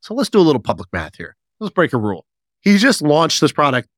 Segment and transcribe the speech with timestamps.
[0.00, 1.36] So let's do a little public math here.
[1.58, 2.24] Let's break a rule.
[2.62, 3.88] He just launched this product.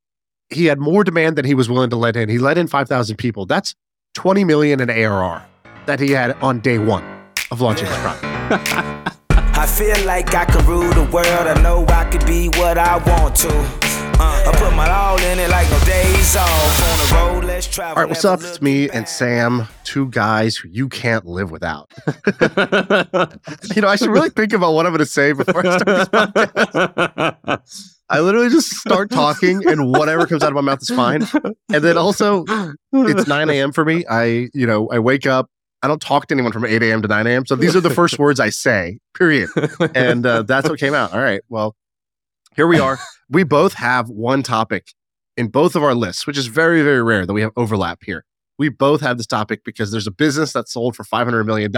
[0.50, 2.28] He had more demand than he was willing to let in.
[2.28, 3.46] He let in 5,000 people.
[3.46, 3.74] That's
[4.14, 5.44] 20 million in ARR
[5.86, 7.04] that he had on day one
[7.50, 8.24] of launching this product.
[9.30, 11.26] I feel like I can rule the world.
[11.28, 13.81] I know I could be what I want to.
[14.18, 16.82] Uh, I put my all in it like no days off.
[16.82, 17.96] On the road, let's travel.
[17.96, 18.40] All right, what's up?
[18.40, 21.92] It's me and Sam, two guys who you can't live without.
[23.74, 25.86] you know, I should really think about what I'm going to say before I start
[25.86, 27.96] this podcast.
[28.08, 31.26] I literally just start talking, and whatever comes out of my mouth is fine.
[31.72, 32.44] And then also,
[32.92, 33.72] it's 9 a.m.
[33.72, 34.04] for me.
[34.08, 35.48] I, you know, I wake up.
[35.82, 37.02] I don't talk to anyone from 8 a.m.
[37.02, 37.46] to 9 a.m.
[37.46, 39.48] So these are the first words I say, period.
[39.94, 41.12] And uh, that's what came out.
[41.12, 41.40] All right.
[41.48, 41.74] Well,
[42.56, 42.98] here we are.
[43.28, 44.92] we both have one topic
[45.36, 48.24] in both of our lists, which is very, very rare that we have overlap here.
[48.58, 51.72] We both have this topic because there's a business that sold for $500 million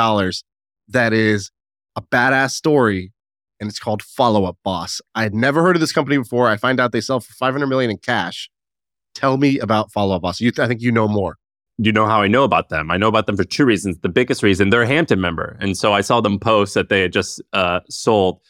[0.88, 1.50] that is
[1.96, 3.12] a badass story
[3.60, 5.00] and it's called Follow Up Boss.
[5.14, 6.48] I had never heard of this company before.
[6.48, 8.50] I find out they sell for 500 million in cash.
[9.14, 10.40] Tell me about Follow Up Boss.
[10.40, 11.36] You, I think you know more.
[11.78, 12.90] You know how I know about them?
[12.90, 13.98] I know about them for two reasons.
[13.98, 15.56] The biggest reason, they're a Hampton member.
[15.60, 18.40] And so I saw them post that they had just uh, sold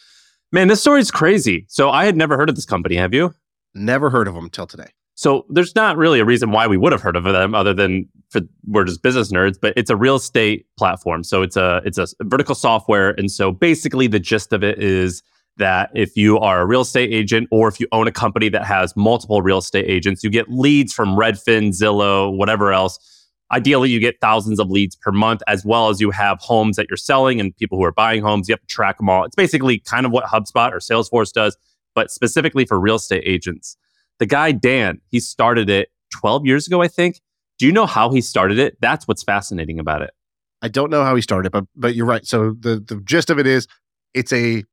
[0.53, 1.67] Man, this story is crazy.
[1.69, 2.97] So I had never heard of this company.
[2.97, 3.34] Have you?
[3.75, 4.89] Never heard of them till today.
[5.17, 8.09] So there's not really a reason why we would have heard of them other than
[8.31, 11.23] for we're just business nerds, but it's a real estate platform.
[11.23, 13.11] So it's a it's a vertical software.
[13.11, 15.23] And so basically the gist of it is
[15.56, 18.64] that if you are a real estate agent or if you own a company that
[18.64, 22.98] has multiple real estate agents, you get leads from Redfin, Zillow, whatever else
[23.55, 26.87] Ideally, you get thousands of leads per month, as well as you have homes that
[26.91, 28.49] you're selling and people who are buying homes.
[28.49, 29.25] You have to track them all.
[29.25, 31.57] It's basically kind of what HubSpot or Salesforce does,
[31.95, 33.77] but specifically for real estate agents.
[34.19, 37.21] The guy, Dan, he started it 12 years ago, I think.
[37.59, 38.77] Do you know how he started it?
[38.81, 40.11] That's what's fascinating about it.
[40.61, 42.27] I don't know how he started, it, but but you're right.
[42.27, 43.69] So the the gist of it is
[44.15, 44.65] it's a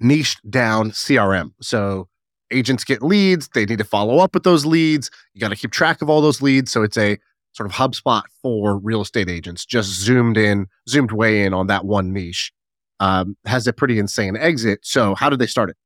[0.00, 1.52] niche down CRM.
[1.60, 2.08] So
[2.50, 5.10] agents get leads, they need to follow up with those leads.
[5.34, 6.72] You got to keep track of all those leads.
[6.72, 7.18] So it's a
[7.56, 11.84] sort of HubSpot for real estate agents, just zoomed in, zoomed way in on that
[11.84, 12.52] one niche.
[12.98, 14.80] Um, has a pretty insane exit.
[14.82, 15.76] So, how did they start it?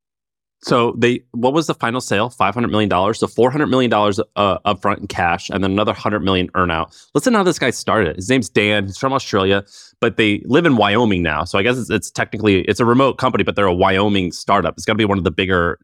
[0.62, 2.28] So they, what was the final sale?
[2.28, 3.18] Five hundred million dollars.
[3.18, 7.08] So four hundred million dollars uh, upfront in cash, and then another hundred million earnout.
[7.14, 8.16] Listen how this guy started.
[8.16, 8.86] His name's Dan.
[8.86, 9.64] He's from Australia,
[10.00, 11.44] but they live in Wyoming now.
[11.44, 14.74] So I guess it's, it's technically it's a remote company, but they're a Wyoming startup.
[14.74, 15.78] It's got to be one of the bigger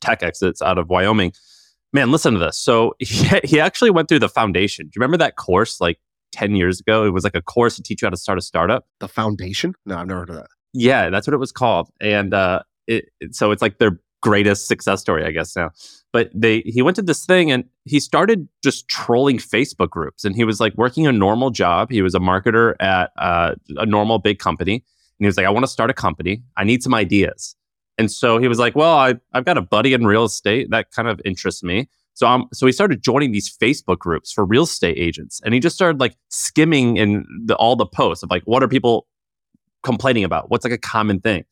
[0.00, 1.32] tech exits out of Wyoming
[1.92, 2.58] man, listen to this.
[2.58, 4.86] So he, he actually went through the foundation.
[4.86, 5.98] Do you remember that course like
[6.32, 7.04] 10 years ago?
[7.04, 8.86] It was like a course to teach you how to start a startup.
[9.00, 9.74] The foundation?
[9.86, 10.48] No, I've never heard of that.
[10.72, 11.90] Yeah, that's what it was called.
[12.00, 15.70] And uh, it, so it's like their greatest success story, I guess now.
[16.12, 20.24] But they he went to this thing and he started just trolling Facebook groups.
[20.24, 21.90] And he was like working a normal job.
[21.90, 24.74] He was a marketer at uh, a normal big company.
[24.74, 26.42] And he was like, I want to start a company.
[26.56, 27.54] I need some ideas.
[27.98, 30.92] And so he was like, well, I, I've got a buddy in real estate that
[30.92, 31.88] kind of interests me.
[32.14, 35.76] So so he started joining these Facebook groups for real estate agents, and he just
[35.76, 39.06] started like skimming in the, all the posts of like what are people
[39.84, 40.50] complaining about?
[40.50, 41.44] What's like a common thing?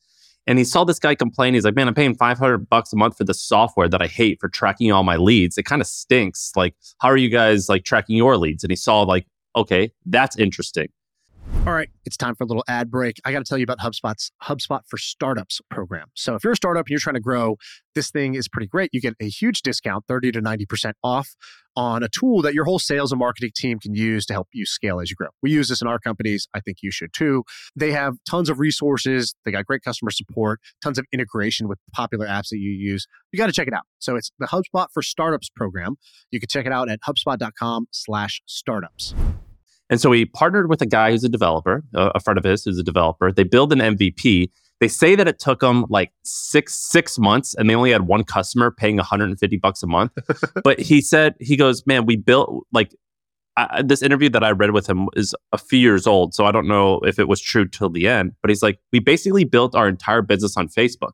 [0.45, 1.53] And he saw this guy complain.
[1.53, 4.41] He's like, "Man, I'm paying 500 bucks a month for the software that I hate
[4.41, 5.57] for tracking all my leads.
[5.57, 6.51] It kind of stinks.
[6.55, 9.25] Like, how are you guys like tracking your leads?" And he saw like,
[9.55, 10.89] "Okay, that's interesting."
[11.67, 13.19] All right, it's time for a little ad break.
[13.25, 16.07] I got to tell you about HubSpot's HubSpot for Startups program.
[16.13, 17.57] So, if you're a startup and you're trying to grow,
[17.93, 18.89] this thing is pretty great.
[18.93, 21.35] You get a huge discount, 30 to 90% off
[21.75, 24.65] on a tool that your whole sales and marketing team can use to help you
[24.65, 25.27] scale as you grow.
[25.43, 26.47] We use this in our companies.
[26.53, 27.43] I think you should too.
[27.75, 32.27] They have tons of resources, they got great customer support, tons of integration with popular
[32.27, 33.07] apps that you use.
[33.33, 33.83] You got to check it out.
[33.99, 35.97] So, it's the HubSpot for Startups program.
[36.31, 39.13] You can check it out at hubspot.com/startups.
[39.89, 42.79] And so he partnered with a guy who's a developer, a friend of his who's
[42.79, 43.31] a developer.
[43.31, 44.49] They build an MVP.
[44.79, 48.23] They say that it took them like six six months, and they only had one
[48.23, 50.11] customer paying 150 bucks a month.
[50.63, 52.93] but he said he goes, man, we built like
[53.55, 56.51] I, this interview that I read with him is a few years old, so I
[56.51, 58.33] don't know if it was true till the end.
[58.41, 61.13] But he's like, we basically built our entire business on Facebook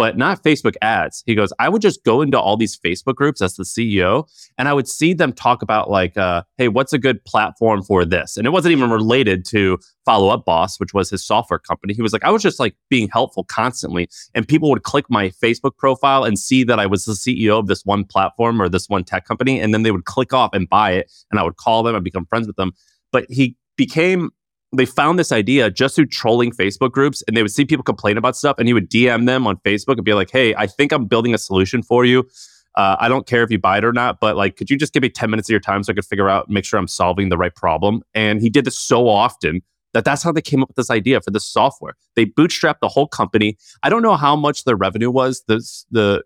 [0.00, 1.22] but not Facebook ads.
[1.26, 4.26] He goes, I would just go into all these Facebook groups as the CEO
[4.56, 8.06] and I would see them talk about like, uh, hey, what's a good platform for
[8.06, 8.38] this?
[8.38, 11.92] And it wasn't even related to Follow Up Boss, which was his software company.
[11.92, 14.08] He was like, I was just like being helpful constantly.
[14.34, 17.66] And people would click my Facebook profile and see that I was the CEO of
[17.66, 19.60] this one platform or this one tech company.
[19.60, 21.12] And then they would click off and buy it.
[21.30, 22.72] And I would call them and become friends with them.
[23.12, 24.30] But he became
[24.72, 28.16] they found this idea just through trolling Facebook groups and they would see people complain
[28.16, 30.92] about stuff and he would DM them on Facebook and be like, Hey, I think
[30.92, 32.28] I'm building a solution for you.
[32.76, 34.92] Uh, I don't care if you buy it or not, but like, could you just
[34.92, 36.86] give me 10 minutes of your time so I could figure out, make sure I'm
[36.86, 38.02] solving the right problem?
[38.14, 39.62] And he did this so often
[39.92, 41.94] that that's how they came up with this idea for this software.
[42.14, 43.58] They bootstrapped the whole company.
[43.82, 45.42] I don't know how much their revenue was.
[45.48, 45.56] The
[45.90, 46.22] the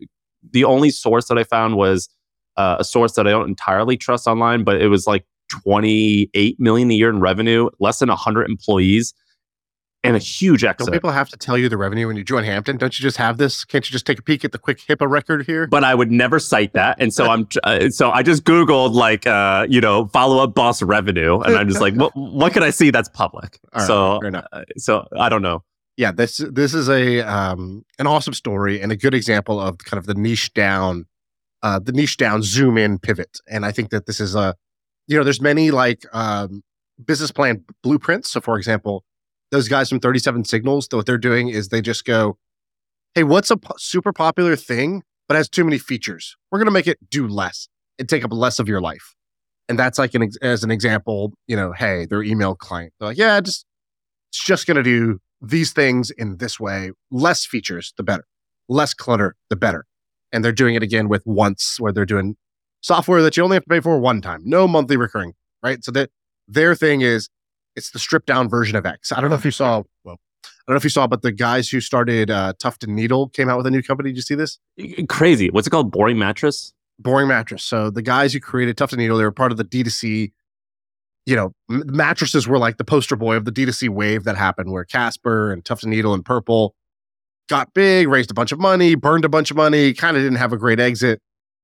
[0.53, 2.11] the only source that I found was
[2.57, 6.91] uh, a source that I don't entirely trust online, but it was like 28 million
[6.91, 9.15] a year in revenue, less than 100 employees,
[10.03, 10.87] and a huge exit.
[10.87, 12.77] Don't people have to tell you the revenue when you join Hampton?
[12.77, 13.65] Don't you just have this?
[13.65, 15.67] Can't you just take a peek at the quick HIPAA record here?
[15.67, 19.27] but I would never cite that, and so I'm uh, so I just googled like
[19.27, 22.71] uh, you know follow up boss revenue, and I'm just like, what what can I
[22.71, 23.59] see that's public?
[23.75, 24.21] Right, so
[24.53, 25.63] uh, so I don't know.
[25.97, 29.99] yeah, this this is a um an awesome story and a good example of kind
[29.99, 31.07] of the niche down,
[31.63, 33.39] uh, the niche down zoom in pivot.
[33.49, 34.55] And I think that this is a,
[35.07, 36.63] you know, there's many like um
[37.05, 38.33] business plan blueprints.
[38.33, 39.05] So for example,
[39.51, 42.39] those guys from 37 Signals, what they're doing is they just go,
[43.15, 46.37] hey, what's a po- super popular thing but has too many features?
[46.51, 47.69] We're gonna make it do less
[47.99, 49.15] and take up less of your life.
[49.69, 52.93] And that's like an ex- as an example, you know, hey, their email client.
[52.99, 53.65] They're like, yeah, just
[54.31, 58.25] it's just gonna do these things in this way, less features, the better,
[58.69, 59.87] less clutter, the better.
[60.33, 62.37] And they're doing it again with once, where they're doing
[62.85, 65.33] software that you only have to pay for one time, no monthly recurring,
[65.63, 65.83] right?
[65.83, 66.11] So that
[66.47, 67.31] their thing is
[67.77, 69.11] it's the stripped down version of X.
[69.11, 71.33] I don't know if you saw, well, I don't know if you saw, but the
[71.33, 74.11] guys who started uh, Tuft and Needle came out with a new company.
[74.11, 74.59] Did you see this?
[75.09, 75.49] Crazy.
[75.49, 75.91] What's it called?
[75.91, 76.75] Boring mattress.
[76.99, 77.65] Boring Mattress.
[77.65, 80.31] So the guys who created Tuft and Needle, they were part of the D2C.
[81.27, 84.85] You know, mattresses were like the poster boy of the D2C wave that happened, where
[84.85, 86.75] Casper and Tuft and Needle and Purple
[87.49, 90.39] got big, raised a bunch of money, burned a bunch of money, kind of didn't
[90.39, 91.21] have a great exit.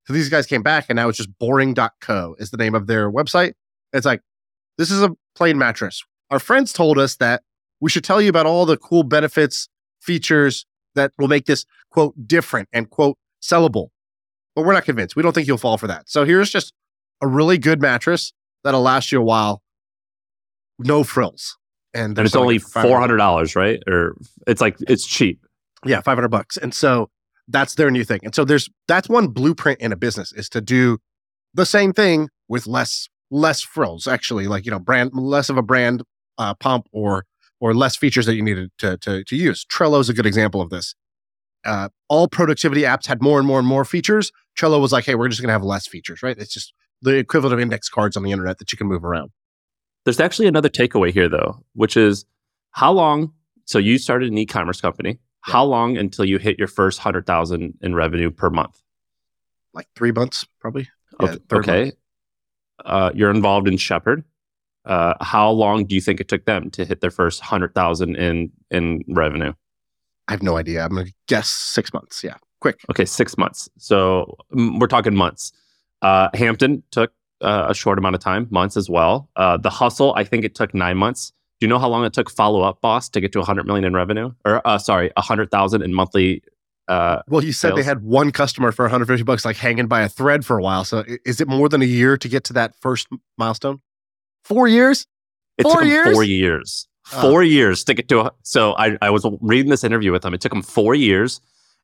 [0.07, 3.11] So these guys came back, and now it's just boring.co is the name of their
[3.11, 3.53] website.
[3.93, 4.21] It's like,
[4.77, 6.03] this is a plain mattress.
[6.31, 7.43] Our friends told us that
[7.81, 9.67] we should tell you about all the cool benefits,
[10.01, 10.65] features
[10.95, 13.89] that will make this quote different and quote sellable.
[14.55, 15.15] But we're not convinced.
[15.15, 16.09] We don't think you'll fall for that.
[16.09, 16.73] So here's just
[17.21, 18.33] a really good mattress
[18.63, 19.61] that'll last you a while.
[20.79, 21.57] No frills.
[21.93, 22.81] And, And it's only it for $500.
[22.87, 23.81] four hundred dollars, right?
[23.87, 24.15] Or
[24.47, 25.39] it's like it's cheap.
[25.85, 26.57] Yeah, 500 bucks.
[26.57, 27.09] And so
[27.47, 28.19] that's their new thing.
[28.23, 30.99] And so there's that's one blueprint in a business is to do
[31.53, 35.61] the same thing with less less frills actually like you know brand less of a
[35.61, 36.03] brand
[36.37, 37.25] uh, pump or
[37.59, 39.65] or less features that you needed to to to use.
[39.65, 40.95] Trello is a good example of this.
[41.63, 44.31] Uh, all productivity apps had more and more and more features.
[44.57, 46.37] Trello was like, hey, we're just going to have less features, right?
[46.37, 49.31] It's just the equivalent of index cards on the internet that you can move around.
[50.05, 52.25] There's actually another takeaway here, though, which is
[52.71, 53.33] how long.
[53.65, 55.19] So you started an e-commerce company.
[55.41, 58.81] How long until you hit your first hundred thousand in revenue per month?
[59.73, 60.89] Like three months, probably.
[61.19, 61.83] Yeah, Okay.
[61.85, 61.95] month.
[62.83, 64.23] Uh, you're involved in Shepherd.
[64.85, 68.15] Uh, how long do you think it took them to hit their first hundred thousand
[68.15, 69.53] in in revenue?
[70.27, 70.83] I have no idea.
[70.83, 72.23] I'm going to guess six months.
[72.23, 72.79] Yeah, quick.
[72.89, 73.69] Okay, six months.
[73.77, 75.51] So mm, we're talking months.
[76.01, 77.11] Uh, Hampton took
[77.41, 79.29] uh, a short amount of time, months as well.
[79.35, 81.33] Uh, the Hustle, I think it took nine months.
[81.61, 83.85] Do you know how long it took Follow Up Boss to get to 100 million
[83.85, 86.41] in revenue, or uh, sorry, 100,000 in monthly?
[86.87, 90.09] Uh, Well, you said they had one customer for 150 bucks, like hanging by a
[90.09, 90.83] thread for a while.
[90.83, 93.79] So is it more than a year to get to that first milestone?
[94.43, 95.05] Four years?
[95.59, 96.11] it Four took years?
[96.11, 96.87] four years.
[97.13, 97.21] Oh.
[97.21, 98.21] Four years to get to.
[98.21, 100.33] A, so I, I was reading this interview with them.
[100.33, 101.41] It took them four years,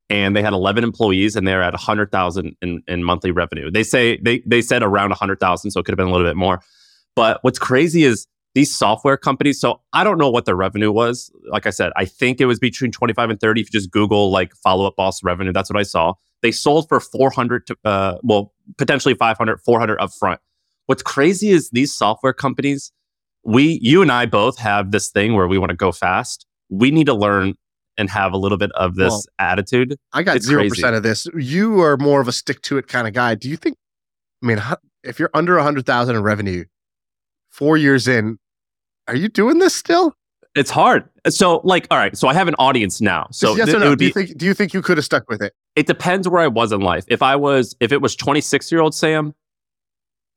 [0.09, 3.69] and they had 11 employees, and they're at 100,000 in, in monthly revenue.
[3.69, 6.35] They say they they said around 100,000, so it could have been a little bit
[6.35, 6.61] more.
[7.15, 8.25] But what's crazy is
[8.57, 9.59] these software companies.
[9.59, 11.31] So I don't know what their revenue was.
[11.47, 13.61] Like I said, I think it was between 25 and 30.
[13.61, 16.15] If you just Google like follow up boss revenue, that's what I saw.
[16.41, 20.39] They sold for 400 to uh, well potentially 500, 400 upfront.
[20.87, 22.91] What's crazy is these software companies
[23.43, 26.47] we you and I both have this thing where we want to go fast.
[26.69, 27.53] We need to learn
[27.95, 29.97] and have a little bit of this Well, attitude.
[30.13, 31.27] I got zero percent of this.
[31.37, 33.35] You are more of a stick to it kind of guy.
[33.35, 33.77] Do you think?
[34.41, 34.61] I mean,
[35.03, 36.65] if you're under a hundred thousand in revenue,
[37.57, 38.37] four years in,
[39.07, 40.15] are you doing this still?
[40.55, 41.07] It's hard.
[41.29, 43.27] So like, all right, so I have an audience now.
[43.31, 43.95] So yes th- or it no?
[43.95, 44.37] Do you be think?
[44.37, 45.53] Do you think you could have stuck with it?
[45.75, 47.05] it depends where I was in life.
[47.07, 49.35] If I was if it was 26 year old Sam,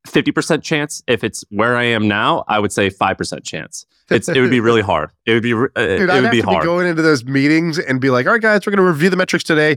[0.06, 1.02] 50% chance.
[1.06, 3.86] If it's where I am now, I would say 5% chance.
[4.10, 5.10] It's it would be really hard.
[5.26, 6.62] It would be uh, Dude, it I'd would be to hard.
[6.62, 9.10] be going into those meetings and be like, "All right, guys, we're going to review
[9.10, 9.76] the metrics today.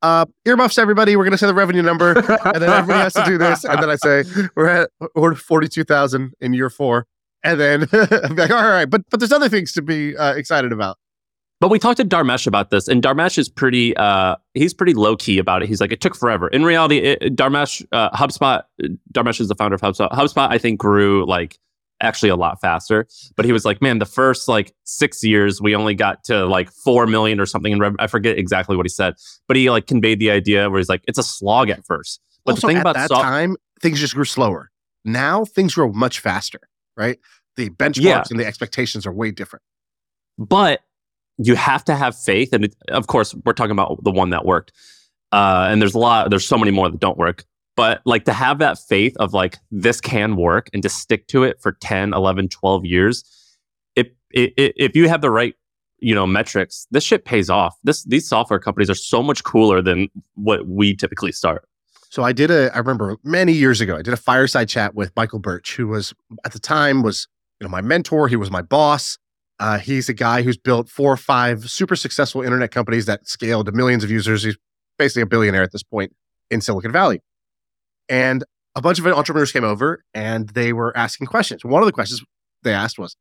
[0.00, 1.16] Uh, earmuffs, everybody.
[1.16, 2.10] We're going to say the revenue number,
[2.44, 3.64] and then everybody has to do this.
[3.64, 4.24] And then I say,
[4.54, 7.06] we're at we're forty-two thousand in year four,
[7.44, 10.72] and then I'm like, all right, but but there's other things to be uh, excited
[10.72, 10.98] about.
[11.60, 13.96] But we talked to Dharmesh about this, and Dharmesh is pretty.
[13.96, 15.68] Uh, he's pretty low key about it.
[15.68, 16.48] He's like, it took forever.
[16.48, 18.62] In reality, it, Dharmesh, uh, HubSpot.
[19.12, 20.10] Dharmesh is the founder of HubSpot.
[20.10, 21.58] HubSpot, I think, grew like
[22.00, 23.06] actually a lot faster.
[23.36, 26.70] But he was like, man, the first like six years, we only got to like
[26.70, 27.96] four million or something And revenue.
[28.00, 29.14] I forget exactly what he said,
[29.46, 32.20] but he like conveyed the idea where he's like, it's a slog at first.
[32.44, 34.70] But also, the thing at about that so- time, things just grew slower.
[35.04, 36.60] Now things grow much faster,
[36.96, 37.18] right?
[37.56, 38.22] The benchmarks Yeah.
[38.30, 39.62] and the expectations are way different.
[40.38, 40.80] but
[41.38, 44.44] you have to have faith and it, of course we're talking about the one that
[44.44, 44.70] worked
[45.32, 47.44] uh, and there's a lot there's so many more that don't work
[47.76, 51.42] but like to have that faith of like this can work and to stick to
[51.42, 53.24] it for 10 11 12 years
[53.96, 55.54] if if, if you have the right
[55.98, 59.82] you know metrics this shit pays off this these software companies are so much cooler
[59.82, 61.66] than what we typically start
[62.14, 65.10] So I did a I remember many years ago, I did a fireside chat with
[65.16, 67.26] Michael Birch, who was at the time was,
[67.58, 69.18] you know, my mentor, he was my boss.
[69.58, 73.64] Uh, he's a guy who's built four or five super successful internet companies that scale
[73.64, 74.44] to millions of users.
[74.44, 74.56] He's
[74.96, 76.14] basically a billionaire at this point
[76.52, 77.20] in Silicon Valley.
[78.08, 78.44] And
[78.76, 81.64] a bunch of entrepreneurs came over and they were asking questions.
[81.64, 82.22] One of the questions
[82.62, 83.16] they asked was,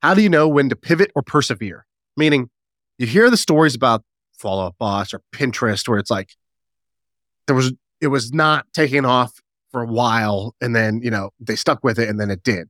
[0.00, 1.86] How do you know when to pivot or persevere?
[2.16, 2.50] Meaning,
[2.98, 4.04] you hear the stories about
[4.38, 6.36] Follow Up Boss or Pinterest, where it's like
[7.48, 9.40] there was it was not taking off
[9.70, 12.68] for a while, and then you know they stuck with it, and then it did.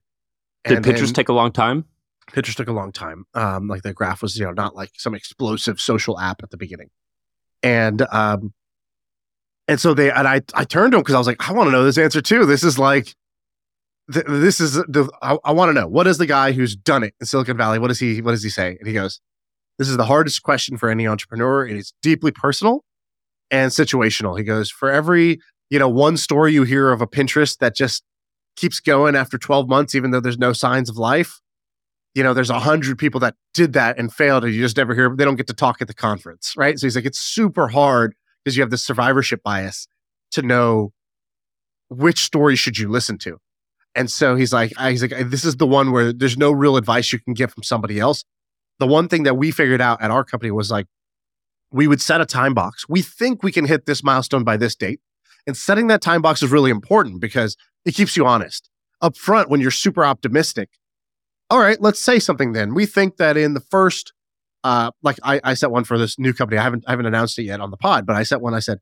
[0.65, 1.85] did And pictures then- take a long time
[2.33, 3.25] Pinterest took a long time.
[3.35, 6.57] Um, like the graph was, you know, not like some explosive social app at the
[6.59, 6.91] beginning.
[7.63, 8.53] And um,
[9.67, 11.69] and so they and I I turned to him because I was like, I want
[11.69, 12.47] to know this answer too.
[12.47, 13.15] This is like
[14.13, 17.03] th- this is the I, I want to know what is the guy who's done
[17.03, 17.79] it in Silicon Valley?
[17.79, 18.77] What does he what does he say?
[18.79, 19.21] And he goes,
[19.79, 21.67] This is the hardest question for any entrepreneur.
[21.67, 22.85] It is deeply personal
[23.51, 24.37] and situational.
[24.37, 25.41] He goes, For every,
[25.71, 28.03] you know, one story you hear of a Pinterest that just
[28.57, 31.41] keeps going after 12 months, even though there's no signs of life
[32.19, 34.93] you know, there's a hundred people that did that and failed, and you just never
[34.93, 35.15] hear.
[35.15, 36.77] They don't get to talk at the conference, right?
[36.77, 39.87] So he's like, it's super hard because you have this survivorship bias
[40.33, 40.93] to know
[41.91, 43.39] which story should you listen to.
[43.95, 47.13] And so he's like, he's like, this is the one where there's no real advice
[47.13, 48.25] you can get from somebody else.
[48.81, 50.87] The one thing that we figured out at our company was like,
[51.71, 52.87] we would set a time box.
[52.89, 55.01] We think we can hit this milestone by this date,
[55.47, 58.69] and setting that time box is really important because it keeps you honest
[59.01, 60.71] up front when you're super optimistic
[61.51, 62.75] all right, let's say something then.
[62.75, 64.13] We think that in the first,
[64.65, 66.59] uh, like I, I set one for this new company.
[66.59, 68.55] I haven't, I haven't announced it yet on the pod, but I set one.
[68.55, 68.79] I said,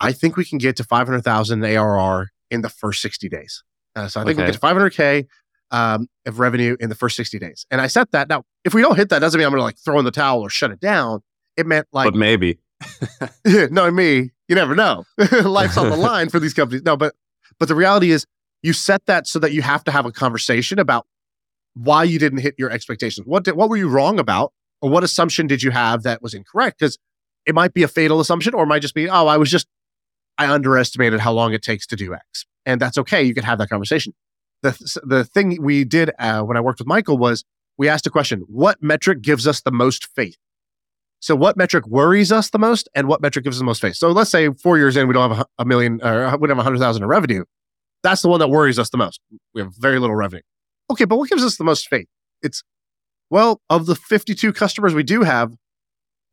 [0.00, 3.62] I think we can get to 500,000 ARR in the first 60 days.
[3.94, 4.52] Uh, so I think we Okay.
[4.52, 5.26] get to 500K
[5.70, 7.66] um, of revenue in the first 60 days.
[7.70, 8.28] And I set that.
[8.28, 10.10] Now, if we don't hit that, doesn't mean I'm going to like throw in the
[10.10, 11.22] towel or shut it down.
[11.56, 12.58] It meant like, but maybe
[13.44, 15.04] no, me, you never know.
[15.42, 16.82] Life's on the line for these companies.
[16.84, 17.14] No, but
[17.58, 18.26] but the reality is
[18.62, 21.06] you set that so that you have to have a conversation about
[21.74, 23.26] why you didn't hit your expectations.
[23.26, 24.52] What did, what were you wrong about?
[24.80, 26.78] Or what assumption did you have that was incorrect?
[26.78, 26.98] Because
[27.46, 29.66] it might be a fatal assumption, or it might just be, oh, I was just
[30.36, 32.44] I underestimated how long it takes to do X.
[32.66, 33.22] And that's okay.
[33.22, 34.14] You can have that conversation.
[34.62, 37.44] The the thing we did uh, when I worked with Michael was
[37.76, 40.36] we asked a question, what metric gives us the most faith?
[41.20, 43.96] So what metric worries us the most and what metric gives us the most faith?
[43.96, 46.56] So let's say four years in, we don't have a, million or uh, we don't
[46.56, 47.44] have a hundred thousand in revenue.
[48.02, 49.20] That's the one that worries us the most.
[49.54, 50.42] We have very little revenue.
[50.90, 52.06] Okay, but what gives us the most faith?
[52.42, 52.62] It's,
[53.30, 55.54] well, of the 52 customers we do have,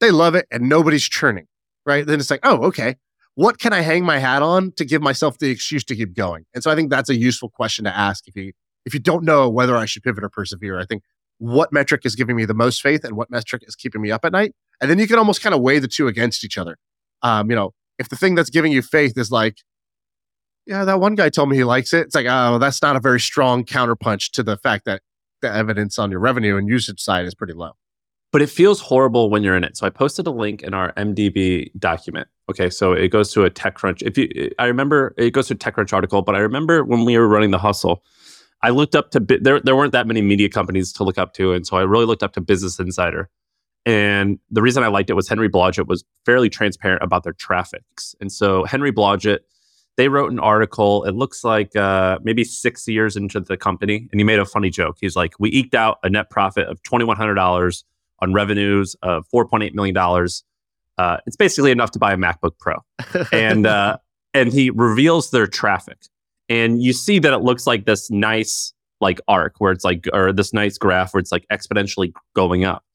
[0.01, 1.47] they love it and nobody's churning,
[1.85, 2.05] right?
[2.05, 2.97] Then it's like, oh, okay.
[3.35, 6.45] What can I hang my hat on to give myself the excuse to keep going?
[6.53, 8.51] And so I think that's a useful question to ask if you
[8.85, 10.79] if you don't know whether I should pivot or persevere.
[10.79, 11.03] I think
[11.38, 14.25] what metric is giving me the most faith and what metric is keeping me up
[14.25, 16.77] at night and then you can almost kind of weigh the two against each other.
[17.21, 19.57] Um, you know, if the thing that's giving you faith is like,
[20.65, 22.07] yeah, that one guy told me he likes it.
[22.07, 25.01] It's like, oh, that's not a very strong counterpunch to the fact that
[25.41, 27.71] the evidence on your revenue and usage side is pretty low.
[28.31, 29.75] but it feels horrible when you're in it.
[29.77, 32.27] So I posted a link in our MDB document.
[32.50, 34.01] Okay, so it goes to a TechCrunch.
[34.01, 37.17] If you, I remember it goes to a TechCrunch article, but I remember when we
[37.17, 38.03] were running the hustle,
[38.63, 39.59] I looked up to there.
[39.59, 42.23] There weren't that many media companies to look up to, and so I really looked
[42.23, 43.29] up to Business Insider.
[43.85, 48.15] And the reason I liked it was Henry Blodget was fairly transparent about their traffics.
[48.21, 49.39] And so Henry Blodget,
[49.97, 51.03] they wrote an article.
[51.03, 54.69] It looks like uh, maybe six years into the company, and he made a funny
[54.69, 54.97] joke.
[55.01, 57.83] He's like, "We eked out a net profit of twenty one hundred dollars
[58.19, 60.43] on revenues of four point eight million dollars.
[60.97, 62.77] Uh, it's basically enough to buy a MacBook Pro."
[63.33, 63.97] and uh,
[64.33, 65.97] and he reveals their traffic,
[66.47, 70.31] and you see that it looks like this nice like arc where it's like or
[70.31, 72.85] this nice graph where it's like exponentially going up.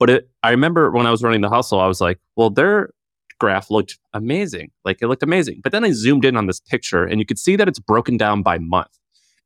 [0.00, 2.90] But it, I remember when I was running the hustle, I was like, well, their
[3.38, 4.70] graph looked amazing.
[4.84, 5.60] Like it looked amazing.
[5.62, 8.16] But then I zoomed in on this picture and you could see that it's broken
[8.16, 8.98] down by month.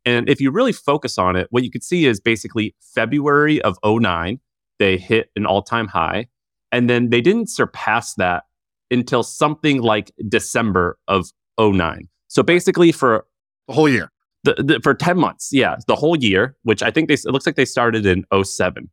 [0.06, 3.76] And if you really focus on it, what you could see is basically February of
[3.84, 4.38] 09,
[4.78, 6.28] they hit an all time high.
[6.72, 8.44] And then they didn't surpass that
[8.90, 11.26] until something like December of
[11.58, 12.08] 09.
[12.28, 13.26] So basically, for
[13.68, 14.10] The whole year.
[14.44, 17.46] the, the for 10 months yeah the whole year which i think they it looks
[17.46, 18.90] like they started in 07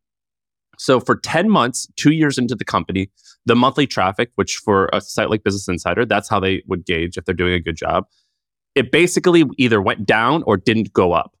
[0.82, 3.10] so for 10 months two years into the company
[3.46, 7.16] the monthly traffic which for a site like business insider that's how they would gauge
[7.16, 8.06] if they're doing a good job
[8.74, 11.36] it basically either went down or didn't go up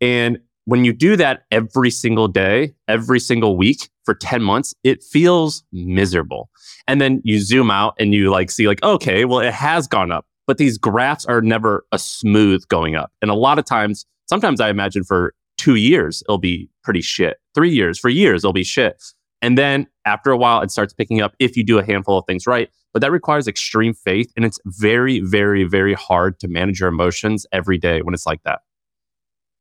[0.00, 5.02] and when you do that every single day, every single week for 10 months, it
[5.02, 6.50] feels miserable.
[6.88, 10.10] And then you zoom out and you like see like, okay, well, it has gone
[10.12, 13.12] up, but these graphs are never a smooth going up.
[13.22, 15.34] And a lot of times, sometimes I imagine for
[15.66, 17.38] two years, it'll be pretty shit.
[17.52, 19.02] Three years, for years, it'll be shit.
[19.42, 22.24] And then after a while, it starts picking up if you do a handful of
[22.24, 22.70] things right.
[22.92, 24.32] But that requires extreme faith.
[24.36, 28.44] And it's very, very, very hard to manage your emotions every day when it's like
[28.44, 28.60] that.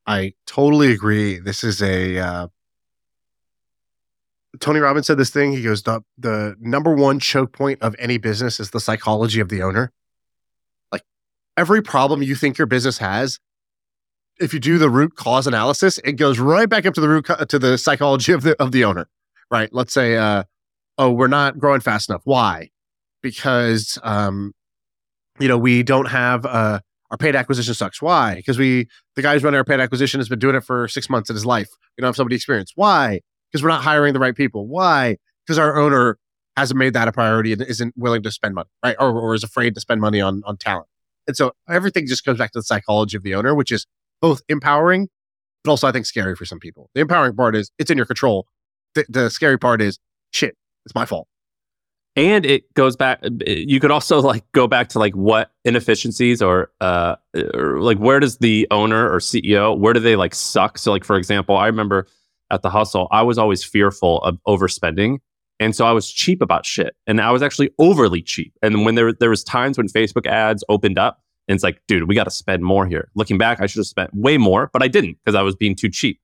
[0.06, 1.40] I totally agree.
[1.40, 2.48] This is a uh,
[4.60, 5.54] Tony Robbins said this thing.
[5.54, 9.50] He goes, the, the number one choke point of any business is the psychology of
[9.50, 9.92] the owner.
[10.92, 11.02] Like
[11.58, 13.40] every problem you think your business has,
[14.40, 17.26] if you do the root cause analysis, it goes right back up to the root
[17.26, 19.08] co- to the psychology of the of the owner.
[19.52, 19.70] Right?
[19.72, 20.44] Let's say, uh,
[20.98, 22.22] oh, we're not growing fast enough.
[22.26, 22.70] Why?
[23.22, 24.54] Because um,
[25.40, 26.80] you know we don't have uh,
[27.12, 28.02] our paid acquisition sucks.
[28.02, 28.36] Why?
[28.36, 31.10] Because we the guy who's running our paid acquisition has been doing it for six
[31.10, 31.70] months in his life.
[31.98, 32.74] We don't have somebody experienced.
[32.76, 33.22] Why?
[33.52, 34.68] Because we're not hiring the right people.
[34.68, 35.18] Why?
[35.46, 36.18] Because our owner
[36.58, 38.96] hasn't made that a priority and isn't willing to spend money, right?
[39.00, 40.88] Or, or is afraid to spend money on on talent.
[41.28, 43.88] And so everything just goes back to the psychology of the owner, which is
[44.22, 45.10] both empowering,
[45.64, 46.90] but also I think scary for some people.
[46.96, 48.48] The empowering part is it's in your control.
[48.96, 50.00] The, the scary part is
[50.32, 50.56] shit,
[50.86, 51.28] it's my fault.
[52.18, 53.20] And it goes back.
[53.46, 57.16] You could also like go back to like what inefficiencies or uh
[57.54, 60.78] or like where does the owner or CEO where do they like suck?
[60.78, 62.08] So like for example, I remember
[62.52, 65.18] at the hustle, I was always fearful of overspending.
[65.60, 66.96] And so I was cheap about shit.
[67.08, 68.54] And I was actually overly cheap.
[68.62, 72.08] And when there there was times when Facebook ads opened up, and it's like, dude,
[72.08, 73.10] we got to spend more here.
[73.16, 75.76] Looking back, I should have spent way more, but I didn't because I was being
[75.76, 76.20] too cheap.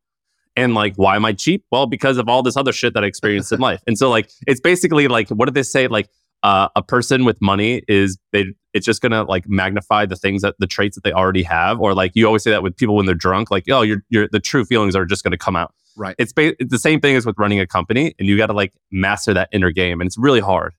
[0.55, 1.63] And like, why am I cheap?
[1.71, 3.81] Well, because of all this other shit that I experienced in life.
[3.87, 5.87] And so, like, it's basically like, what did they say?
[5.87, 6.09] Like,
[6.43, 10.55] uh, a person with money is they it's just gonna like magnify the things that
[10.57, 13.05] the traits that they already have, or like you always say that with people when
[13.05, 15.73] they're drunk, like, oh, your your the true feelings are just gonna come out.
[15.95, 16.15] Right.
[16.17, 18.53] It's, ba- it's the same thing as with running a company, and you got to
[18.53, 20.73] like master that inner game, and it's really hard.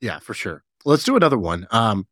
[0.00, 0.64] Yeah, for sure.
[0.84, 1.66] Let's do another one.
[1.70, 2.06] Um,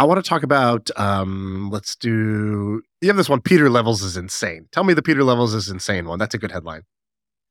[0.00, 0.88] I want to talk about.
[0.96, 2.80] Um, let's do.
[3.02, 3.42] You have this one.
[3.42, 4.66] Pieter Levels is insane.
[4.72, 6.18] Tell me the Pieter Levels is insane one.
[6.18, 6.84] That's a good headline.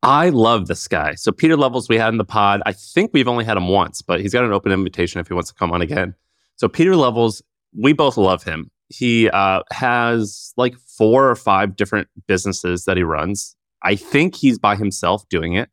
[0.01, 1.13] I love this guy.
[1.13, 2.63] So Pieter Levels, we had in the pod.
[2.65, 5.35] I think we've only had him once, but he's got an open invitation if he
[5.35, 6.15] wants to come on again.
[6.55, 7.43] So Pieter Levels,
[7.77, 8.71] we both love him.
[8.87, 13.55] He uh, has like four or five different businesses that he runs.
[13.83, 15.69] I think he's by himself doing it.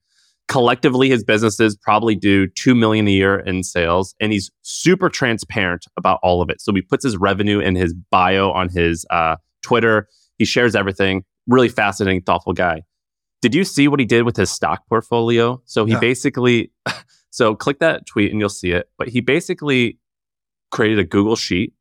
[0.49, 5.87] Collectively, his businesses probably do two million a year in sales, and he's super transparent
[5.97, 6.61] about all of it.
[6.61, 10.09] So he puts his revenue in his bio on his uh, Twitter.
[10.39, 11.25] He shares everything.
[11.49, 12.83] Really fascinating, thoughtful guy.
[13.43, 15.61] Did you see what he did with his stock portfolio?
[15.65, 16.01] So he Yeah.
[16.01, 16.71] basically,
[17.31, 18.89] so click that tweet and you'll see it.
[18.99, 19.99] But he basically
[20.71, 21.73] created a Google sheet,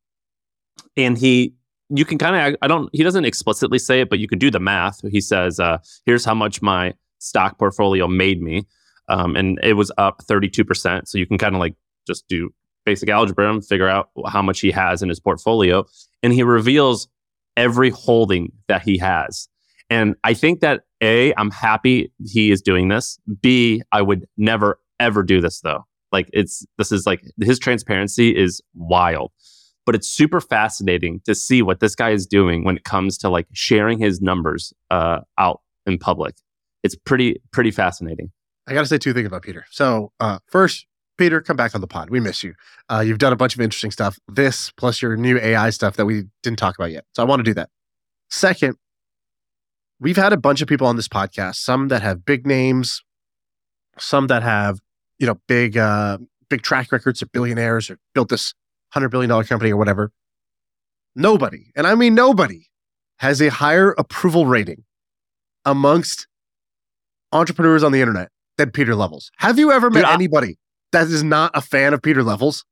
[0.97, 1.54] and he
[1.89, 4.49] you can kind of I don't he doesn't explicitly say it, but you can do
[4.49, 5.01] the math.
[5.12, 8.65] He says, uh, "Here's how much my stock portfolio made me,"
[9.10, 11.08] um, and it was up 32 percent.
[11.08, 11.75] So you can kind of like
[12.08, 12.54] just do
[12.86, 15.86] basic algebra and figure out how much he has in his portfolio,
[16.23, 17.08] and he reveals
[17.58, 19.47] every holding that he has.
[19.89, 23.19] And I think that A, I'm happy he is doing this.
[23.41, 25.86] B, I would never ever do this though.
[26.12, 29.32] Like it's this is like his transparency is wild.
[29.86, 33.30] But it's super fascinating to see what this guy is doing when it comes to
[33.30, 36.36] like sharing his numbers uh, out in public.
[36.86, 38.32] It's pretty pretty fascinating.
[38.67, 39.65] I got to say two things about Pieter.
[39.71, 40.86] So, uh, first,
[41.17, 42.12] Pieter, come back on the pod.
[42.12, 42.54] We miss you.
[42.89, 44.19] Uh, you've done a bunch of interesting stuff.
[44.28, 47.06] This plus your new AI stuff that we didn't talk about yet.
[47.15, 47.69] So, I want to do that.
[48.30, 48.76] Second,
[50.00, 51.56] we've had a bunch of people on this podcast.
[51.56, 53.04] Some that have big names,
[53.98, 54.80] some that have
[55.17, 56.19] you know big uh,
[56.50, 58.54] big track records of billionaires or built this
[58.89, 60.12] hundred billion dollar company or whatever.
[61.15, 62.67] Nobody, and I mean nobody,
[63.19, 64.84] has a higher approval rating
[65.63, 66.28] amongst
[67.36, 69.30] entrepreneurs on the internet than Pieter Levels.
[69.38, 70.58] Have you ever met Dude, I- anybody
[70.91, 72.65] that is not a fan of Pieter Levels?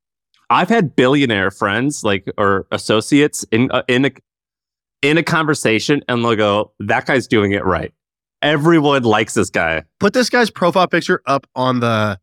[0.49, 4.11] I've had billionaire friends like or associates in uh, in a
[5.01, 7.93] in a conversation and they'll go, "That guy's doing it right."
[8.41, 9.83] Everyone likes this guy.
[9.99, 12.19] Put this guy's profile picture up on the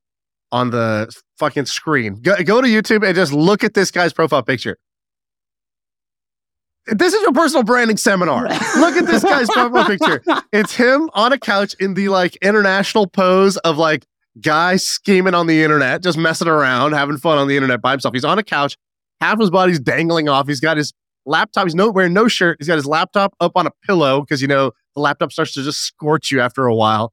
[0.52, 2.20] on the fucking screen.
[2.20, 4.76] Go, go to YouTube and just look at this guy's profile picture.
[6.86, 8.44] This is your personal branding seminar.
[8.76, 10.22] Look at this guy's profile picture.
[10.52, 14.06] It's him on a couch in the like international pose of like
[14.40, 18.14] guy scheming on the internet, just messing around, having fun on the internet by himself.
[18.14, 18.76] He's on a couch,
[19.20, 20.48] half his body's dangling off.
[20.48, 20.92] He's got his
[21.26, 21.64] laptop.
[21.66, 22.56] He's no wearing no shirt.
[22.58, 25.62] He's got his laptop up on a pillow because you know the laptop starts to
[25.62, 27.12] just scorch you after a while.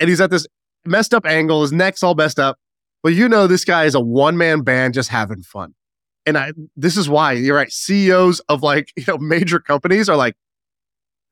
[0.00, 0.46] And he's at this
[0.84, 1.62] messed up angle.
[1.62, 2.58] His neck's all messed up.
[3.02, 5.74] But you know this guy is a one man band just having fun.
[6.26, 7.72] And I this is why you're right.
[7.72, 10.36] CEOs of like you know major companies are like,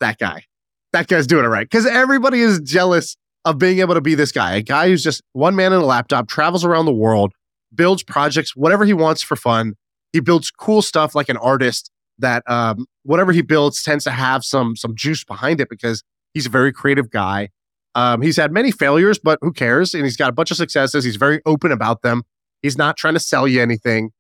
[0.00, 0.44] that guy.
[0.92, 1.68] That guy's doing it right.
[1.68, 5.22] Because everybody is jealous of being able to be this guy, a guy who's just
[5.32, 7.32] one man in a laptop, travels around the world,
[7.74, 9.74] builds projects, whatever he wants for fun.
[10.12, 14.44] He builds cool stuff like an artist that um, whatever he builds tends to have
[14.44, 17.50] some some juice behind it because he's a very creative guy.
[17.94, 19.94] Um, he's had many failures, but who cares?
[19.94, 21.04] And he's got a bunch of successes.
[21.04, 22.24] He's very open about them.
[22.62, 24.10] He's not trying to sell you anything.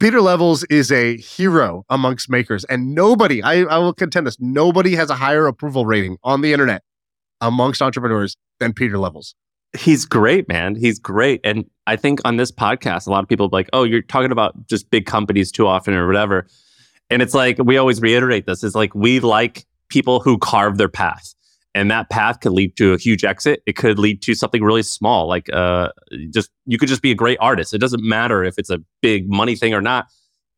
[0.00, 4.96] Pieter Levels is a hero amongst makers, and nobody, I, I will contend this, nobody
[4.96, 6.82] has a higher approval rating on the internet
[7.40, 9.34] amongst entrepreneurs than Pieter Levels.
[9.78, 10.74] He's great, man.
[10.76, 11.40] He's great.
[11.44, 14.66] And I think on this podcast, a lot of people like, oh, you're talking about
[14.66, 16.46] just big companies too often or whatever.
[17.10, 20.88] And it's like, we always reiterate this is like, we like people who carve their
[20.88, 21.34] path.
[21.74, 23.62] And that path could lead to a huge exit.
[23.66, 25.88] It could lead to something really small, like uh,
[26.32, 27.74] just you could just be a great artist.
[27.74, 30.06] It doesn't matter if it's a big money thing or not.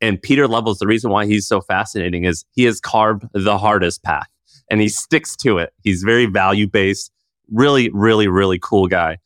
[0.00, 4.02] And Pieter Levels, the reason why he's so fascinating is he has carved the hardest
[4.02, 4.29] path
[4.70, 5.72] and he sticks to it.
[5.83, 7.11] He's very value based.
[7.50, 9.18] Really, really, really cool guy.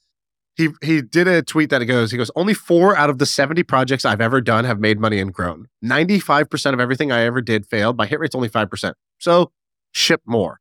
[0.57, 3.63] He he did a tweet that goes, he goes, only four out of the 70
[3.63, 5.69] projects I've ever done have made money and grown.
[5.85, 7.97] 95% of everything I ever did failed.
[7.97, 8.95] My hit rate's only 5%.
[9.19, 9.53] So
[9.93, 10.61] ship more.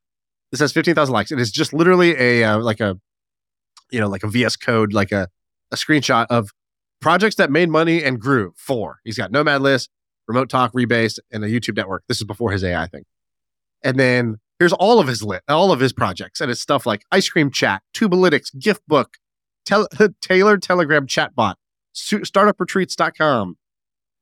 [0.52, 1.32] This has 15,000 likes.
[1.32, 3.00] It is just literally a uh, like a
[3.92, 5.28] you know, like a VS code, like a,
[5.72, 6.52] a screenshot of
[7.02, 8.54] projects that made money and grew.
[8.58, 9.00] Four.
[9.04, 9.90] He's got Nomad List,
[10.28, 12.04] Remote OK, Rebase, and a YouTube network.
[12.08, 13.04] This is before his AI thing.
[13.84, 17.04] And then here's all of his lit, all of his projects, and it's stuff like
[17.12, 19.18] Ice Cream Chat, Tubalytics, Gift Book,
[19.66, 19.88] tel-
[20.22, 21.56] Tailored Telegram Chatbot,
[21.94, 23.58] su- StartupRetreats.com,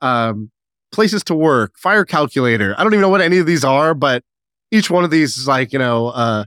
[0.02, 0.52] um,
[0.92, 2.76] Places to Work, Fire Calculator.
[2.78, 4.24] I don't even know what any of these are, but
[4.72, 6.46] each one of these is like you know uh,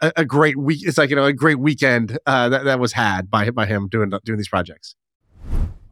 [0.00, 0.86] a, a, great week.
[0.86, 3.88] It's like you know a great weekend uh, that that was had by by him
[3.88, 4.94] doing doing these projects.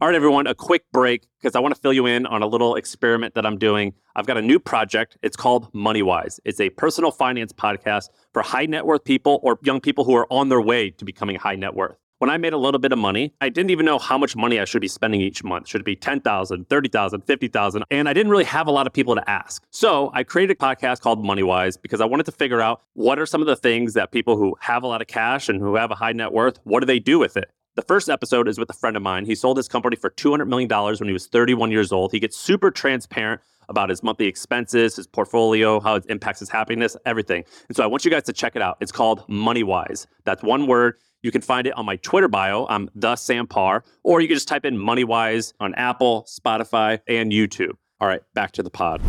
[0.01, 2.45] All right, everyone, a quick break because I want to fill you in on a
[2.45, 3.93] little experiment that I'm doing.
[4.17, 5.17] I've got a new project.
[5.21, 6.41] It's called MoneyWise.
[6.43, 10.27] It's a personal finance podcast for high net worth people or young people who are
[10.29, 12.02] on their way to becoming high net worth.
[12.23, 14.57] When I made a little bit of money, I didn't even know how much money
[14.57, 15.67] I should be spending each month.
[15.67, 17.83] Should it be 10,000, 30,000, 50,000?
[17.91, 19.61] And I didn't really have a lot of people to ask.
[19.71, 23.25] So I created a podcast called MoneyWise because I wanted to figure out what are
[23.25, 25.91] some of the things that people who have a lot of cash and who have
[25.91, 27.51] a high net worth, what do they do with it?
[27.75, 29.25] The first episode is with a friend of mine.
[29.25, 32.13] He sold his company for $200 million when he was 31 years old.
[32.13, 36.95] He gets super transparent about his monthly expenses, his portfolio, how it impacts his happiness,
[37.05, 37.43] everything.
[37.67, 38.77] And so I want you guys to check it out.
[38.79, 40.05] It's called MoneyWise.
[40.23, 40.95] That's one word.
[41.23, 42.67] You can find it on my Twitter bio.
[42.69, 47.31] I'm the Sam Parr, or you can just type in MoneyWise on Apple, Spotify, and
[47.31, 47.71] YouTube.
[48.01, 49.01] All right, back to the pod.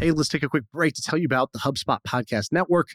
[0.00, 2.88] Hey, let's take a quick break to tell you about the HubSpot Podcast Network.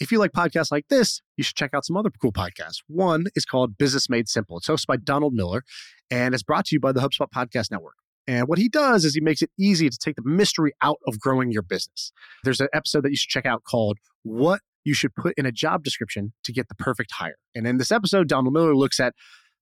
[0.00, 2.82] If you like podcasts like this, you should check out some other cool podcasts.
[2.88, 4.58] One is called Business Made Simple.
[4.58, 5.64] It's hosted by Donald Miller
[6.10, 7.94] and it's brought to you by the HubSpot Podcast Network.
[8.26, 11.18] And what he does is he makes it easy to take the mystery out of
[11.18, 12.12] growing your business.
[12.44, 15.52] There's an episode that you should check out called What You Should Put in a
[15.52, 17.36] Job Description to Get the Perfect Hire.
[17.54, 19.12] And in this episode, Donald Miller looks at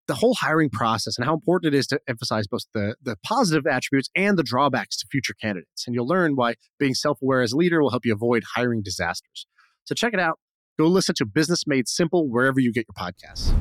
[0.07, 3.67] the whole hiring process and how important it is to emphasize both the, the positive
[3.67, 5.85] attributes and the drawbacks to future candidates.
[5.85, 8.83] And you'll learn why being self aware as a leader will help you avoid hiring
[8.83, 9.49] disasters.
[9.85, 10.39] So check it out.
[10.79, 13.53] Go listen to Business Made Simple wherever you get your podcasts.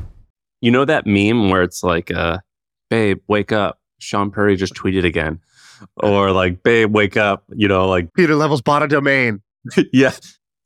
[0.60, 2.38] You know that meme where it's like, uh,
[2.90, 3.80] babe, wake up.
[4.00, 5.40] Shaan Puri just tweeted again.
[5.96, 7.44] Or like, babe, wake up.
[7.54, 9.42] You know, like Pieter Levels bought a domain.
[9.92, 10.12] yeah.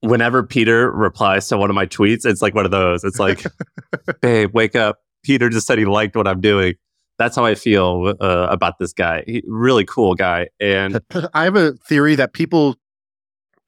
[0.03, 3.05] Whenever Pieter replies to one of my tweets, it's like one of those.
[3.05, 3.45] It's like,
[4.23, 6.75] babe, wake up Pieter just said he liked what I'm doing.
[7.19, 9.25] That's how I feel uh, about this guy.
[9.27, 10.49] He, really cool guy.
[10.59, 11.01] And
[11.35, 12.77] I have a theory that people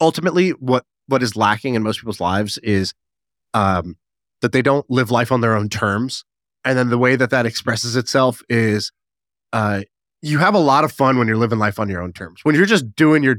[0.00, 2.94] ultimately what what is lacking in most people's lives is
[3.54, 3.96] um,
[4.40, 6.24] that they don't live life on their own terms.
[6.64, 8.92] And then the way that that expresses itself is
[9.52, 9.82] uh,
[10.22, 12.40] you have a lot of fun when you're living life on your own terms.
[12.44, 13.36] When you're just doing your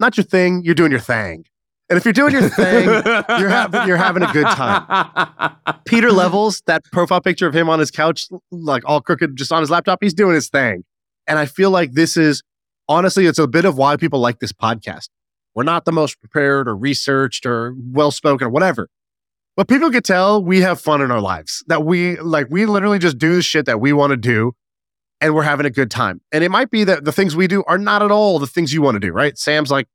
[0.00, 1.44] not your thing, you're doing your thing.
[1.90, 5.54] And if you're doing your thing, you're having you're having a good time.
[5.86, 9.62] Pieter Levels, that profile picture of him on his couch, like all crooked, just on
[9.62, 10.84] his laptop, he's doing his thing.
[11.26, 12.42] And I feel like this is
[12.88, 15.08] honestly, it's a bit of why people like this podcast.
[15.54, 18.88] We're not the most prepared or researched or well spoken or whatever.
[19.56, 21.64] But people could tell we have fun in our lives.
[21.68, 24.52] That we like we literally just do the shit that we want to do
[25.20, 26.20] and we're having a good time.
[26.32, 28.72] And it might be that the things we do are not at all the things
[28.72, 29.36] you want to do, right?
[29.36, 29.88] Sam's like,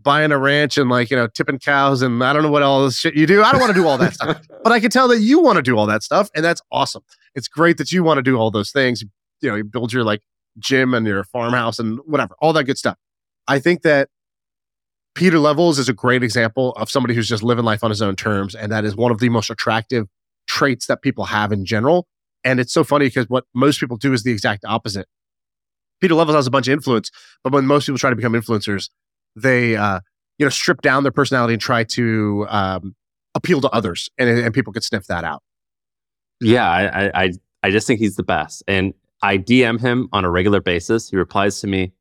[0.00, 2.84] buying a ranch and like you know tipping cows and I don't know what all
[2.84, 3.42] this shit you do.
[3.42, 5.56] I don't want to do all that stuff, but I can tell that you want
[5.56, 7.02] to do all that stuff, and that's awesome.
[7.34, 9.02] It's great that you want to do all those things.
[9.40, 10.22] You know, you build your like
[10.58, 12.96] gym and your farmhouse and whatever, all that good stuff.
[13.46, 14.08] I think that
[15.14, 18.16] Pieter Levels is a great example of somebody who's just living life on his own
[18.16, 20.06] terms, and that is one of the most attractive
[20.46, 22.06] traits that people have in general.
[22.44, 25.06] And it's so funny because what most people do is the exact opposite.
[26.00, 27.10] Pieter Levels has a bunch of influence,
[27.42, 28.90] but when most people try to become influencers,
[29.42, 30.00] they uh,
[30.38, 32.94] you know, strip down their personality and try to um,
[33.34, 35.42] appeal to others, and, and people could sniff that out.
[36.40, 37.32] Yeah, I, I, I,
[37.64, 41.10] I just think he's the best, and I DM him on a regular basis.
[41.10, 41.92] He replies to me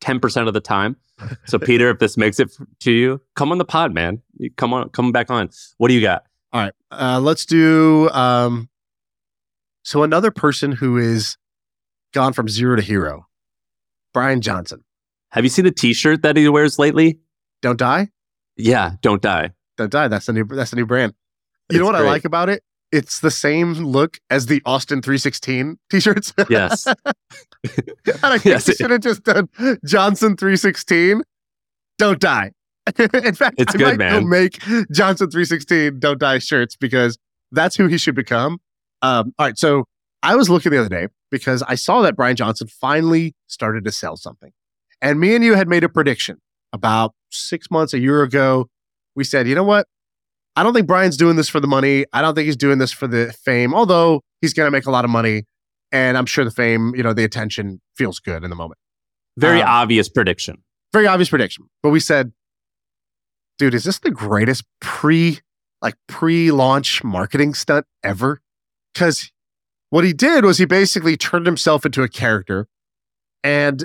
[0.00, 0.96] ten percent of the time.
[1.44, 2.50] So, Pieter, if this makes it
[2.80, 4.22] to you, come on the pod, man.
[4.56, 5.50] Come on, come back on.
[5.76, 6.24] What do you got?
[6.52, 8.08] All right, uh, let's do.
[8.10, 8.70] Um,
[9.84, 11.36] so another person who is
[12.14, 13.26] gone from zero to hero,
[14.14, 14.84] Bryan Johnson.
[15.32, 17.18] Have you seen the T-shirt that he wears lately?
[17.62, 18.08] Don't die,
[18.56, 19.50] Yeah, don't die.
[19.76, 20.08] don't die.
[20.08, 20.44] That's the new.
[20.44, 21.14] That's the new brand.
[21.70, 22.62] You know It's what I like about it?
[22.90, 26.34] It's the same look as the Austin 316 t-shirts.
[26.50, 26.96] Yes, and
[28.22, 29.48] I think Yes, they should have just done
[29.86, 31.22] Johnson 316.
[31.98, 32.50] Don't die.
[32.98, 34.28] In fact, It's I good, might man.
[34.28, 34.58] make
[34.92, 37.16] Johnson 316 Don't Die shirts because
[37.52, 38.58] that's who he should become.
[39.02, 39.84] Um, all right, so
[40.22, 43.92] I was looking the other day because I saw that Bryan Johnson finally started to
[43.92, 44.52] sell something,
[45.02, 46.38] and me and you had made a prediction
[46.72, 48.68] about six months, a year ago.
[49.14, 49.86] We said, you know what?
[50.56, 52.06] I don't think Bryan's doing this for the money.
[52.12, 54.90] I don't think he's doing this for the fame, although he's going to make a
[54.90, 55.44] lot of money.
[55.90, 58.78] And I'm sure the fame, you know, the attention feels good in the moment.
[59.36, 60.62] very Um, obvious prediction.
[60.92, 61.68] Very obvious prediction.
[61.82, 62.32] But we said,
[63.58, 65.40] dude, is this the greatest pre,
[65.80, 68.40] like pre launch marketing stunt ever?
[68.92, 69.32] Because
[69.90, 72.68] what he did was he basically turned himself into a character.
[73.42, 73.84] And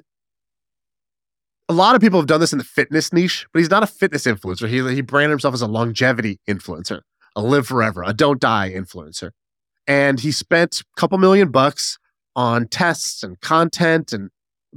[1.70, 3.88] a lot of people have done this in the fitness niche, but he's not a
[3.88, 4.68] fitness influencer.
[4.68, 7.02] He, he branded himself as a longevity influencer,
[7.36, 9.32] a live forever, a don't die influencer.
[9.86, 11.98] And he spent a couple million bucks
[12.36, 14.30] on tests and content and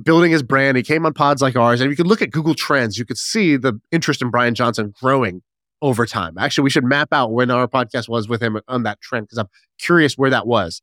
[0.02, 0.76] building his brand.
[0.76, 1.80] He came on pods like ours.
[1.80, 4.94] And you could look at Google Trends, you could see the interest in Bryan Johnson
[5.00, 5.42] growing
[5.82, 6.36] over time.
[6.38, 9.38] Actually, we should map out when our podcast was with him on that trend because
[9.38, 9.48] I'm
[9.78, 10.82] curious where that was.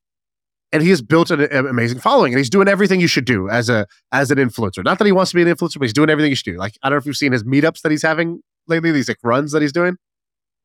[0.73, 3.49] And he has built an, an amazing following, and he's doing everything you should do
[3.49, 4.83] as a as an influencer.
[4.83, 6.57] Not that he wants to be an influencer, but he's doing everything you should do.
[6.57, 9.17] Like I don't know if you've seen his meetups that he's having lately, these like
[9.23, 9.95] runs that he's doing.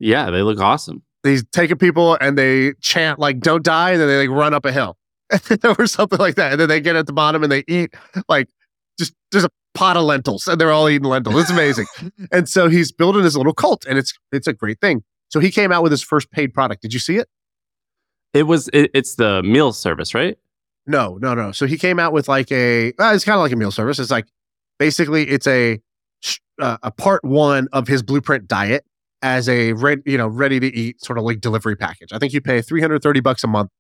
[0.01, 1.03] Yeah, they look awesome.
[1.23, 4.65] He's taking people and they chant like "Don't die," and then they like run up
[4.65, 4.97] a hill
[5.79, 7.95] or something like that, and then they get at the bottom and they eat
[8.29, 8.49] like
[8.99, 11.41] just there's a pot of lentils, and they're all eating lentils.
[11.41, 11.87] It's amazing.
[12.33, 15.05] and so he's building his little cult, and it's it's a great thing.
[15.29, 16.83] So he came out with his first paid product.
[16.83, 17.29] Did you see it?
[18.35, 18.69] It was.
[18.73, 20.39] It, it's the meal service, right?
[20.87, 21.53] No, no, no.
[21.53, 22.89] So he came out with like a.
[22.99, 23.99] Uh, it's kind of like a meal service.
[23.99, 24.27] It's like
[24.79, 25.81] basically it's a
[26.61, 28.85] uh, a part one of his blueprint diet
[29.23, 32.13] as a red, you know, ready to eat sort of like delivery package.
[32.13, 33.71] I think you pay three hundred thirty bucks a month,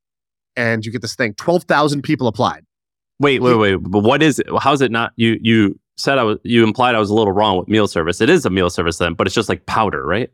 [0.57, 1.35] and you get this thing.
[1.35, 2.65] Twelve thousand people applied.
[3.19, 3.77] Wait, wait, wait.
[3.77, 4.47] But what is it?
[4.61, 5.13] How's it not?
[5.17, 6.39] You you said I was.
[6.45, 8.21] You implied I was a little wrong with meal service.
[8.21, 10.31] It is a meal service then, but it's just like powder, right?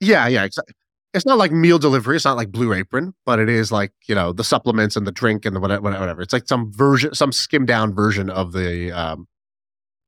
[0.00, 0.74] Yeah, yeah, exactly.
[1.14, 2.16] It's not like meal delivery.
[2.16, 5.12] It's not like Blue Apron, but it is like you know the supplements and the
[5.12, 5.82] drink and the whatever.
[5.82, 6.20] whatever.
[6.22, 9.26] It's like some version, some skimmed down version of the um,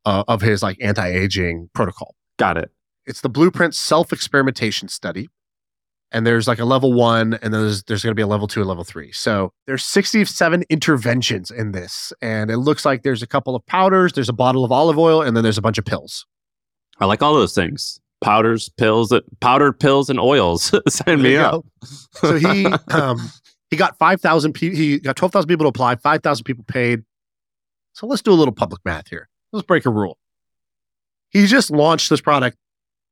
[0.04, 2.14] uh, of his like anti aging protocol.
[2.38, 2.70] Got it.
[3.06, 5.28] it's the blueprint self experimentation study
[6.12, 8.60] and there's like a level one and there's there's going to be a level two
[8.60, 13.26] and level three so there's 67 interventions in this and it looks like there's a
[13.26, 15.84] couple of powders there's a bottle of olive oil and then there's a bunch of
[15.84, 16.26] pills
[17.00, 17.98] I like all those things.
[18.20, 20.72] Powders, pills, powdered pills, and oils.
[20.88, 21.64] Sign me up.
[22.12, 23.18] so he um
[23.70, 27.02] he got 5000 people he got 12000 people to apply 5000 people paid.
[27.92, 29.28] So let's do a little public math here.
[29.52, 30.18] Let's break a rule.
[31.30, 32.56] He just launched this product.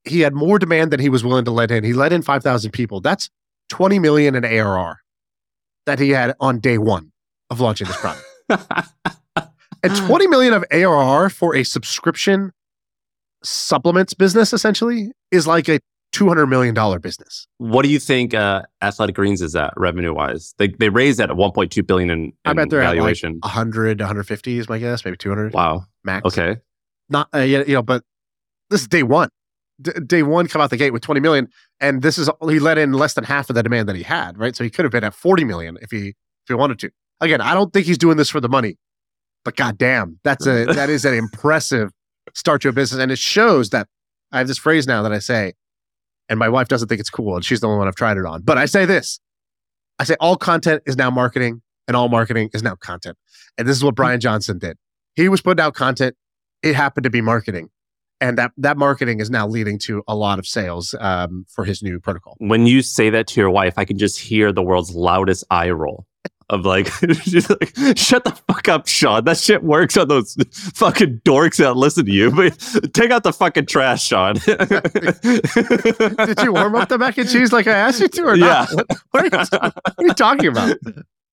[0.05, 1.85] He had more demand than he was willing to let in.
[1.85, 3.01] He let in 5000 people.
[3.01, 3.31] That's
[3.71, 5.01] 20 million in arr
[5.87, 7.13] that he had on day one
[7.51, 8.25] of launching this product.
[9.83, 12.53] And 20 million of arr for a subscription
[13.43, 15.81] supplements business essentially is like a
[16.13, 20.55] 200 million dollar business what do you think uh, Athletic Greens is at revenue wise?
[20.59, 23.39] They they raised at 1.2 billion in, in I bet they're at, like, valuation.
[23.43, 25.85] 100 150 is my guess maybe 200 wow.
[26.05, 26.57] max Okay.
[27.11, 28.05] not uh, you know but
[28.71, 29.29] this is day one
[29.81, 31.49] D- day one come out the gate with 20 million
[31.81, 34.39] and this is he let in less than half of the demand that he had
[34.39, 36.15] right so he could have been at 40 million if he if
[36.49, 38.77] he wanted to again i don't think he's doing this for the money
[39.45, 41.93] but goddamn that's a that is an impressive
[42.35, 43.01] start your business.
[43.01, 43.89] And it shows that
[44.31, 45.55] i have this phrase now that i say
[46.29, 48.27] and my wife doesn't think it's cool and she's the only one i've tried it
[48.27, 48.43] on.
[48.43, 49.21] But i say this.
[49.99, 53.17] I say all content is now marketing and all marketing is now content.
[53.57, 54.77] And this is what bryan johnson did.
[55.15, 56.17] He was putting out content.
[56.63, 57.71] It happened to be marketing.
[58.21, 61.83] And that that marketing is now leading to a lot of sales um, for his
[61.83, 62.35] new protocol.
[62.39, 65.71] When you say that to your wife, I can just hear the world's loudest eye
[65.71, 66.05] roll.
[66.51, 69.25] Of like, like, shut the fuck up, Shaan.
[69.27, 70.35] That shit works on those
[70.75, 72.31] fucking dorks that listen to you.
[72.31, 72.59] But
[72.95, 74.35] take out the fucking trash, Shaan.
[76.27, 78.71] did you warm up the mac and cheese like i asked you to or not
[78.71, 78.75] Yeah.
[78.75, 79.31] what, what are you,
[79.61, 80.77] what are you talking about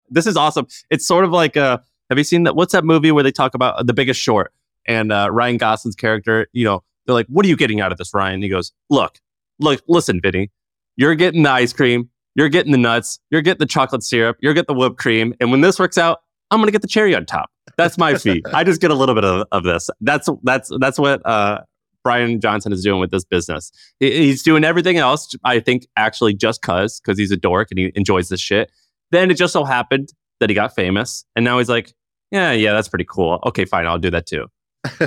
[0.10, 0.68] this is awesome.
[0.90, 1.78] It's sort of like uh
[2.10, 4.52] have you seen that what's that movie where they talk about the biggest short
[4.88, 7.98] and uh Ryan Gosling's character, you know, They're like, what are you getting out of
[7.98, 8.36] this, Ryan?
[8.36, 9.20] And he goes, look,
[9.60, 10.52] look, listen, Vinny,
[10.98, 14.54] you're getting the ice cream, you're getting the nuts, you're getting the chocolate syrup, you're
[14.54, 15.34] getting the whipped cream.
[15.40, 17.50] And when this works out, I'm going to get the cherry on top.
[17.78, 18.44] That's my fee.
[18.54, 19.90] I just get a little bit of, of this.
[20.02, 21.62] That's, that's, that's what, uh,
[22.04, 23.72] Bryan Johnson is doing with this business.
[24.00, 27.92] He's doing everything else, I think, actually just cause, because he's a dork and he
[27.96, 28.72] enjoys this shit.
[29.12, 31.24] Then it just so happened that he got famous.
[31.36, 31.94] And now he's like,
[32.30, 33.40] yeah, yeah, that's pretty cool.
[33.46, 34.48] Okay, fine, I'll do that too.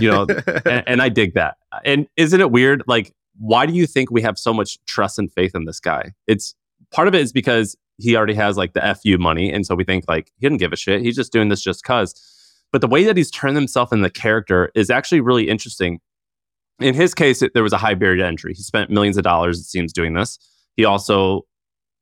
[0.00, 0.26] You know,
[0.64, 1.58] and, and I dig that.
[1.84, 2.82] And isn't it weird?
[2.86, 6.12] Like, why do you think we have so much trust and faith in this guy?
[6.26, 6.54] It's
[6.92, 9.52] part of it is because he already has like the FU money.
[9.52, 11.02] And so we think like he didn't give a shit.
[11.02, 12.14] He's just doing this just cause.
[12.72, 16.00] But the way that he's turned himself in the character is actually really interesting.
[16.78, 18.52] In his case, it, there was a high barrier to entry.
[18.54, 20.38] He spent millions of dollars, it seems, doing this.
[20.76, 21.46] He also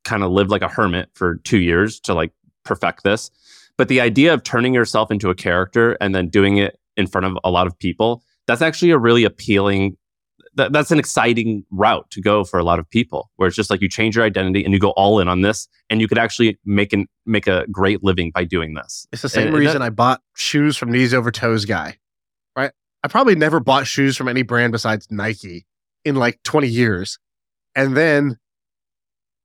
[0.05, 2.33] kind of lived like a hermit for two years to like
[2.65, 3.31] perfect this.
[3.77, 7.27] But the idea of turning yourself into a character and then doing it in front
[7.27, 9.97] of a lot of people, that's actually a really appealing
[10.57, 13.71] that, that's an exciting route to go for a lot of people where it's just
[13.71, 16.19] like you change your identity and you go all in on this and you could
[16.19, 19.59] actually make an make a great living by doing this It's the same And- and
[19.59, 21.99] reason that- I bought shoes from knees over toes guy,
[22.57, 22.73] right?
[23.03, 25.67] I probably never bought shoes from any brand besides Nike
[26.05, 27.19] in like 20 years.
[27.75, 28.39] And then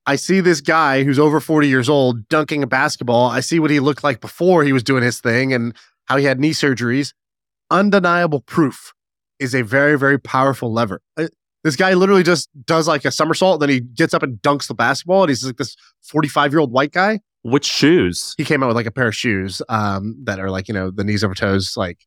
[0.06, 3.30] I see this guy who's over 40 years old dunking a basketball.
[3.30, 6.26] I see what he looked like before he was doing his thing and how he
[6.26, 7.14] had knee surgeries.
[7.72, 8.94] Undeniable proof
[9.40, 11.02] is a very, very powerful lever.
[11.18, 11.28] Uh,
[11.64, 14.74] This guy literally just does like a somersault, then he gets up and dunks the
[14.74, 18.68] basketball, and he's like this 45 year old white guy which shoes he came out
[18.68, 21.34] with like a pair of shoes um, that are like you know the knees over
[21.34, 22.00] toes like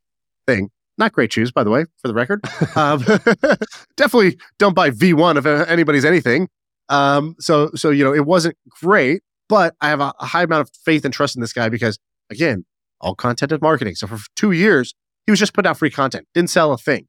[0.47, 0.71] thing.
[0.99, 2.45] Not great shoes, by the way, for the record.
[2.77, 3.01] um,
[3.97, 6.49] definitely don't buy V1 if uh, anybody's anything.
[6.88, 10.68] Um, so so you know it wasn't great, but I have a, a high amount
[10.68, 11.99] of faith and trust in this guy because
[12.31, 12.64] again,
[13.01, 13.95] all content is marketing.
[13.95, 14.95] So for two years,
[15.27, 17.07] he was just putting out free content, didn't sell a thing.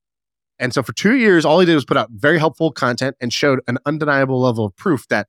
[0.64, 3.34] And so for two years, all he did was put out very helpful content and
[3.34, 5.28] showed an undeniable level of proof that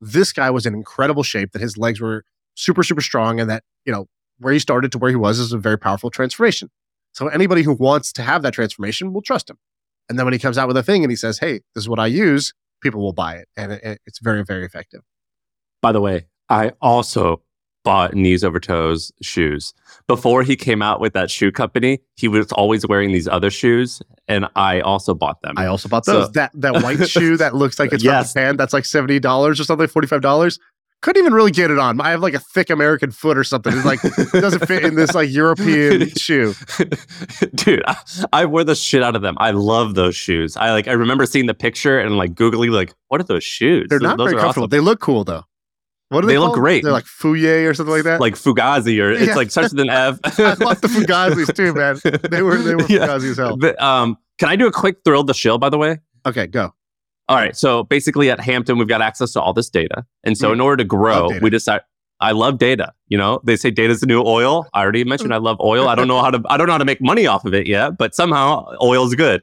[0.00, 3.64] this guy was in incredible shape, that his legs were super, super strong, and that,
[3.86, 4.06] you know,
[4.38, 6.68] where he started to where he was is a very powerful transformation.
[7.12, 9.56] So anybody who wants to have that transformation will trust him.
[10.08, 11.88] And then when he comes out with a thing and he says, hey, this is
[11.88, 13.48] what I use, people will buy it.
[13.56, 15.00] And it, it- it's very, very effective.
[15.80, 17.40] by the way i also
[17.84, 19.72] bought knees over toes shoes
[20.08, 24.00] before he came out with that shoe company he was always wearing these other shoes
[24.26, 26.32] and i also bought them I also bought So- those.
[26.32, 28.32] that that white shoe that looks like it's Yes.
[28.32, 30.58] from Japan, that's like $70 or something, $45.
[31.02, 32.00] Couldn't even really get it on.
[32.00, 33.74] I have like a thick American foot or something.
[33.76, 36.54] It's like it doesn't fit in this like European shoe.
[37.54, 37.96] Dude, I,
[38.32, 39.36] I wear the shit out of them.
[39.38, 40.56] I love those shoes.
[40.56, 40.88] I like.
[40.88, 43.86] I remember seeing the picture and like googling, like, what are those shoes?
[43.90, 44.64] They're not those very comfortable.
[44.64, 44.70] awesome.
[44.70, 45.44] They look cool though.
[46.14, 46.34] What they?
[46.34, 46.82] They look great.
[46.82, 48.20] They're like Fouye or something like that.
[48.20, 49.34] like Fugazi, or it's Yeah.
[49.34, 50.18] like starts with an F.
[50.24, 51.98] I bought the Fugazis too, man.
[52.30, 53.06] They were they were Yeah.
[53.06, 53.56] Fugazi as hell.
[53.56, 55.58] The- um, can I do a quick thrill the shill?
[55.58, 56.00] By the way.
[56.26, 56.72] Okay, go.
[57.28, 57.56] All right.
[57.56, 60.54] So basically, at Hampton, we've got access to all this data, and so Mm.
[60.54, 61.80] in order to grow, we decide.
[62.20, 62.92] I love data.
[63.08, 64.66] You know, they say data's the new oil.
[64.72, 65.88] I already mentioned I love oil.
[65.88, 66.40] I don't know how to.
[66.48, 69.42] I don't know how to make money off of it yet, but somehow oil's good.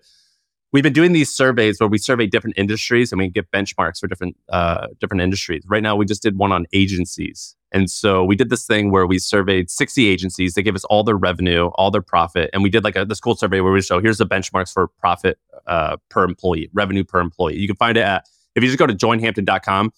[0.74, 4.08] We've been doing these surveys where we survey different industries and we get benchmarks for
[4.08, 5.64] different uh, different industries.
[5.68, 9.06] Right now, we just did one on agencies, and so we did this thing where
[9.06, 10.54] we surveyed 60 agencies.
[10.54, 13.20] They gave us all their revenue, all their profit, and we did like a this
[13.20, 17.20] cool survey where we show here's the benchmarks for profit uh, per employee, revenue per
[17.20, 17.58] employee.
[17.58, 19.92] You can find it at if you just go to joinhampton.com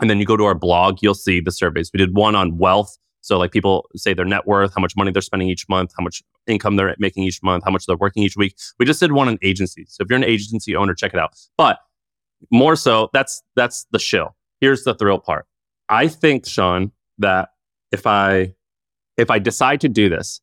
[0.00, 1.90] and then you go to our blog, you'll see the surveys.
[1.92, 2.96] We did one on wealth.
[3.22, 6.04] So like people say their net worth, how much money they're spending each month, how
[6.04, 8.56] much income they're making each month, how much they're working each week.
[8.78, 9.88] We just did one on agencies.
[9.90, 11.34] So if you're an agency owner, check it out.
[11.56, 11.78] But
[12.50, 14.36] more so, that's that's the shill.
[14.60, 15.46] Here's the thrill part.
[15.88, 17.50] I think, Shaan, that
[17.92, 18.54] if I
[19.16, 20.40] if I decide to do this,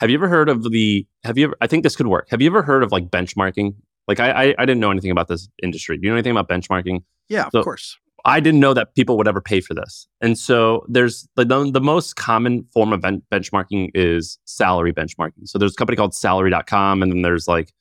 [0.00, 2.28] have you ever heard of the have you ever I think this could work.
[2.30, 3.74] Have you ever heard of like benchmarking?
[4.08, 5.96] Like I I, I didn't know anything about this industry.
[5.96, 7.02] Do you know anything about benchmarking?
[7.28, 7.98] Yeah, of course.
[8.26, 10.08] I didn't know that people would ever pay for this.
[10.20, 15.46] And so there's the, the, most common form of ben- benchmarking is salary benchmarking.
[15.46, 17.72] So there's a company called salary.com, and then there's like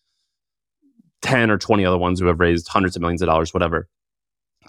[1.23, 3.89] 10 or 20 other ones who have raised hundreds of millions of dollars, whatever.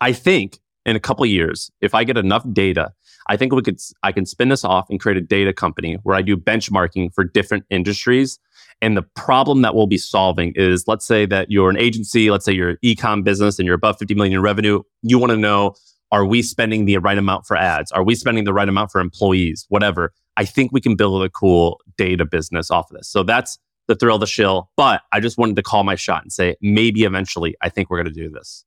[0.00, 2.92] I think in a couple years, if I get enough data,
[3.28, 6.16] I think we could I can spin this off and create a data company where
[6.16, 8.38] I do benchmarking for different industries.
[8.82, 12.44] And the problem that we'll be solving is let's say that you're an agency, let's
[12.44, 14.82] say you're an e-com business and you're above 50 million in revenue.
[15.02, 15.74] You want to know,
[16.12, 17.90] are we spending the right amount for ads?
[17.92, 19.66] Are we spending the right amount for employees?
[19.70, 20.12] Whatever.
[20.36, 23.08] I think we can build a cool data business off of this.
[23.08, 23.58] So that's
[23.88, 24.70] the thrill of the shill.
[24.76, 28.02] But I just wanted to call my shot and say maybe eventually I think we're
[28.02, 28.64] going to do this.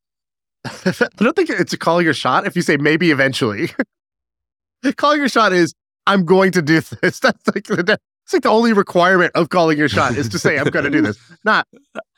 [0.66, 3.70] I don't think it's a calling your shot if you say maybe eventually.
[4.98, 5.74] calling your shot is
[6.08, 7.20] I'm going to do this.
[7.20, 8.00] That's like the
[8.30, 10.92] it's like the only requirement of calling your shot is to say I'm going to
[10.92, 11.18] do this.
[11.44, 11.68] Not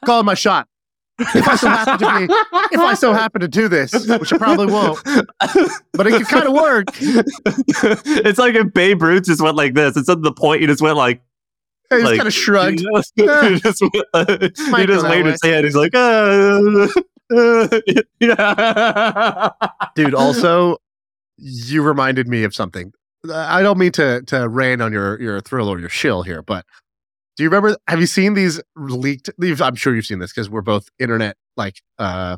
[0.03, 0.68] calling my shot.
[1.20, 2.34] if I so happen to be,
[2.74, 5.01] if I so happen to do this, which I probably won't,
[5.93, 6.88] but it could kind of work.
[6.99, 9.95] it's like if Babe Ruth just went like this.
[9.95, 11.22] It's of the point, you just went like,
[11.89, 12.80] He just like, kind of shrugged.
[12.82, 13.47] He just, Yeah.
[13.49, 15.64] he just, went, uh, he just waved his hand.
[15.64, 16.88] He's like, uh,
[17.34, 17.80] uh,
[18.20, 19.49] yeah.
[19.95, 20.76] Dude, also,
[21.38, 22.91] you reminded me of something.
[23.30, 26.66] I don't mean to to rain on your your thrill or your shill here, but
[27.38, 27.78] do you remember?
[27.88, 29.30] Have you seen these leaked?
[29.38, 32.38] These, I'm sure you've seen this because we're both internet like uh,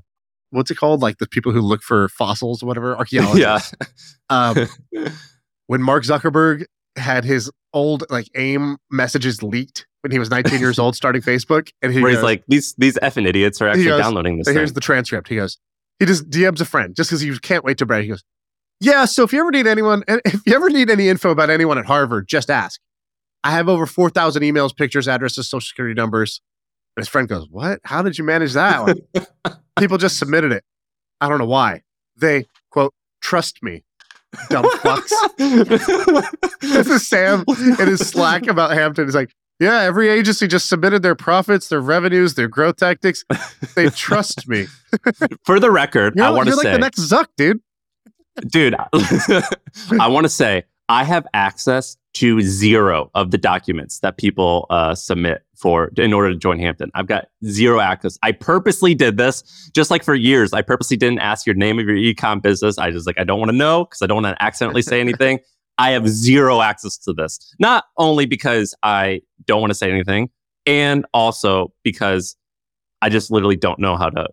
[0.51, 1.01] what's it called?
[1.01, 3.73] Like the people who look for fossils, or whatever, archaeologists.
[3.81, 3.89] yeah.
[4.29, 4.67] Um,
[5.67, 6.65] when Mark Zuckerberg
[6.95, 11.69] had his old like AIM messages leaked when he was 19 years old, starting Facebook,
[11.81, 14.47] and he Where he's like, these these effing idiots are actually goes, downloading this.
[14.47, 14.75] Here's thing.
[14.75, 15.27] the transcript.
[15.27, 15.57] He goes,
[15.99, 18.03] he just DMs a friend just because he can't wait to brag.
[18.03, 18.23] He goes,
[18.79, 19.05] yeah.
[19.05, 21.85] So if you ever need anyone, if you ever need any info about anyone at
[21.85, 22.79] Harvard, just ask.
[23.43, 26.41] I have over four thousand emails, pictures, addresses, social security numbers.
[26.95, 27.79] And his friend goes, what?
[27.83, 28.81] How did you manage that?
[28.83, 30.63] one?" People just submitted it.
[31.19, 31.81] I don't know why.
[32.15, 33.83] They quote trust me,
[34.49, 35.11] dumb fucks.
[36.61, 37.43] this is Sam
[37.79, 39.05] in his Slack about Hampton.
[39.05, 43.23] He's like, yeah, every agency just submitted their profits, their revenues, their growth tactics.
[43.75, 44.67] They trust me.
[45.45, 47.61] For the record, You're, I want to you're like say, the next Zuck, dude.
[48.47, 54.67] Dude, I want to say I have access to zero of the documents that people
[54.69, 56.91] uh, submit for in order to join Hampton.
[56.93, 58.19] I've got zero access.
[58.21, 60.53] I purposely did this, just like for years.
[60.53, 62.77] I purposely didn't ask your name of your ecom business.
[62.77, 64.99] I just like I don't want to know because I don't want to accidentally say
[64.99, 65.39] anything.
[65.79, 67.55] I have zero access to this.
[67.59, 70.29] Not only because I don't want to say anything,
[70.67, 72.35] and also because
[73.01, 74.27] I just literally don't know how to,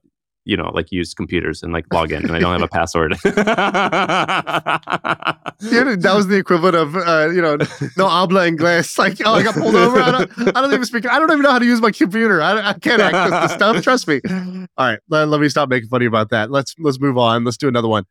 [0.44, 3.16] you know, like use computers and like log in, and I don't have a password.
[3.22, 3.34] That
[6.14, 7.56] was the equivalent of, uh, you know,
[7.96, 8.98] no habla inglés.
[8.98, 10.00] Like, oh, I got pulled over.
[10.00, 11.06] I don't, I don't even speak.
[11.06, 12.42] I don't even know how to use my computer.
[12.42, 13.82] I, I can't access the stuff.
[13.82, 14.20] Trust me.
[14.76, 16.50] All right, let, let me stop making funny about that.
[16.50, 17.44] Let's let's move on.
[17.44, 18.04] Let's do another one.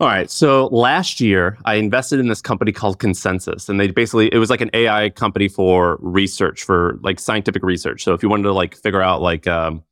[0.00, 0.28] All right.
[0.28, 4.50] So last year, I invested in this company called Consensus, and they basically it was
[4.50, 8.02] like an AI company for research for like scientific research.
[8.02, 9.84] So if you wanted to like figure out like um,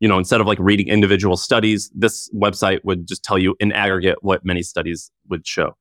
[0.00, 3.72] you know instead of like reading individual studies, this website would just tell you in
[3.72, 5.76] aggregate what many studies would show.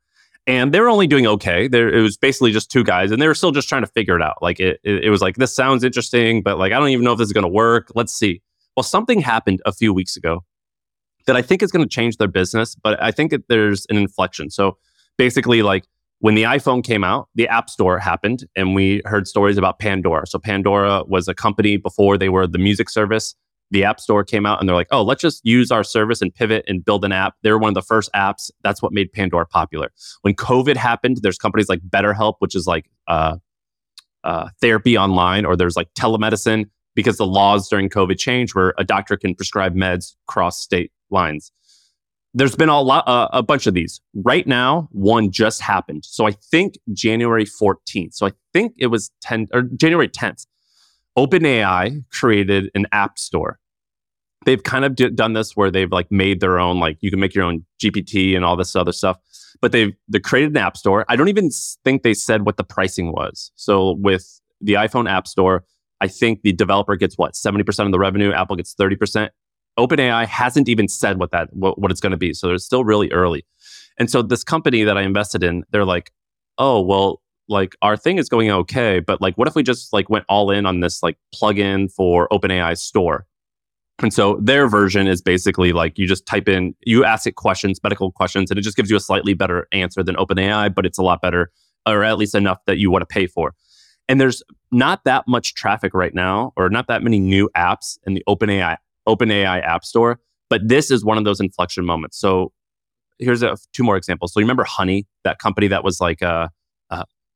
[0.47, 1.67] And they were only doing okay.
[1.67, 4.15] There, it was basically just two guys, and they were still just trying to figure
[4.15, 4.41] it out.
[4.41, 7.13] Like it, it, it was like this sounds interesting, but like I don't even know
[7.13, 7.91] if this is going to work.
[7.95, 8.41] Let's see.
[8.76, 10.43] Well, something happened a few weeks ago
[11.28, 13.97] that I think is going to change their business, but I think that there's an
[13.97, 14.49] inflection.
[14.49, 14.78] So
[15.17, 15.86] basically, like
[16.20, 20.28] when the iPhone came out, the App Store happened, and we heard stories about Pandora.
[20.28, 23.36] So Pandora was a company before they were the music service.
[23.72, 26.34] The App Store came out, and they're like, "Oh, let's just use our service and
[26.34, 28.49] pivot and build an app." They were one of the first apps.
[28.63, 29.91] That's what made Pandora popular.
[30.22, 33.38] When COVID happened, there's companies like BetterHelp, which is like uh,
[34.24, 36.65] uh, therapy online, or there's like telemedicine
[36.95, 41.51] because the laws during COVID changed where a doctor can prescribe meds cross state lines.
[42.34, 44.01] There's been a lot, uh, a bunch of these.
[44.13, 46.05] Right now, one just happened.
[46.05, 48.13] So I think January 14th.
[48.13, 50.45] So I think it was 10 or January 10th.
[51.17, 53.59] OpenAI created an app store.
[54.46, 57.20] They've kind of d- done this where they've like made their own, like you can
[57.20, 59.18] make your own GPT and all this other stuff.
[59.62, 61.06] But they've they created an app store.
[61.10, 61.50] I don't even
[61.84, 63.52] think they said what the pricing was.
[63.56, 65.66] So with the iPhone App Store,
[66.02, 69.30] I think the developer gets what 70% of the revenue, Apple gets 30%.
[69.78, 72.34] OpenAI hasn't even said what that what, what it's going to be.
[72.34, 73.46] So they're still really early.
[73.98, 76.12] And so this company that I invested in, they're like,
[76.58, 80.10] "Oh, well, like our thing is going okay, but like what if we just like
[80.10, 83.26] went all in on this like plugin for OpenAI store?"
[84.02, 87.82] And so their version is basically like you just type in, you ask it questions,
[87.84, 90.97] medical questions, and it just gives you a slightly better answer than OpenAI, but it's
[90.97, 91.52] a lot better,
[91.86, 93.54] or at least enough that you want to pay for.
[94.08, 94.41] And there's
[94.72, 98.78] not that much traffic right now, or not that many new apps in the OpenAI
[99.08, 100.20] OpenAI App Store.
[100.50, 102.18] But this is one of those inflection moments.
[102.18, 102.52] So
[103.20, 104.34] here's a, two more examples.
[104.34, 106.47] So you remember Honey, that company that was like, uh,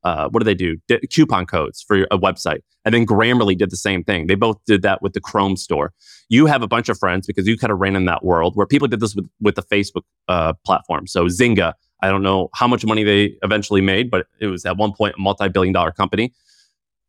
[0.03, 0.77] uh, what do they do?
[0.87, 2.59] D- coupon codes for a website.
[2.85, 4.27] And then Grammarly did the same thing.
[4.27, 5.93] They both did that with the Chrome store.
[6.29, 8.67] You have a bunch of friends because you kind of ran in that world where
[8.67, 11.07] people did this with, with the Facebook uh, platform.
[11.07, 14.75] So Zynga, I don't know how much money they eventually made, but it was at
[14.75, 16.33] one point a multi-billion dollar company.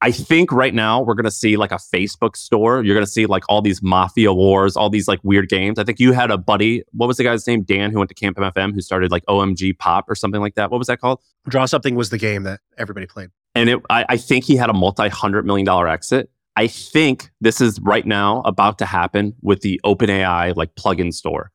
[0.04, 2.84] I think right now we're going to see like a Facebook store.
[2.84, 5.78] You're going to see like all these mafia wars, all these like weird games.
[5.78, 6.82] I think you had a buddy.
[6.92, 7.62] What was the guy's name?
[7.62, 10.70] Dan, who went to Camp MFM, who started like OMG Pop or something like that.
[10.70, 11.20] What was that called?
[11.48, 13.30] Draw something was the game that everybody played.
[13.54, 16.28] And it, I, I think he had a multi hundred million dollar exit.
[16.54, 21.50] I think this is right now about to happen with the OpenAI like plugin store.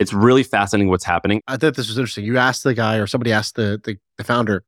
[0.00, 1.42] It's really fascinating what's happening.
[1.46, 2.24] I thought this was interesting.
[2.24, 4.64] You asked the guy, or somebody asked the the, the founder.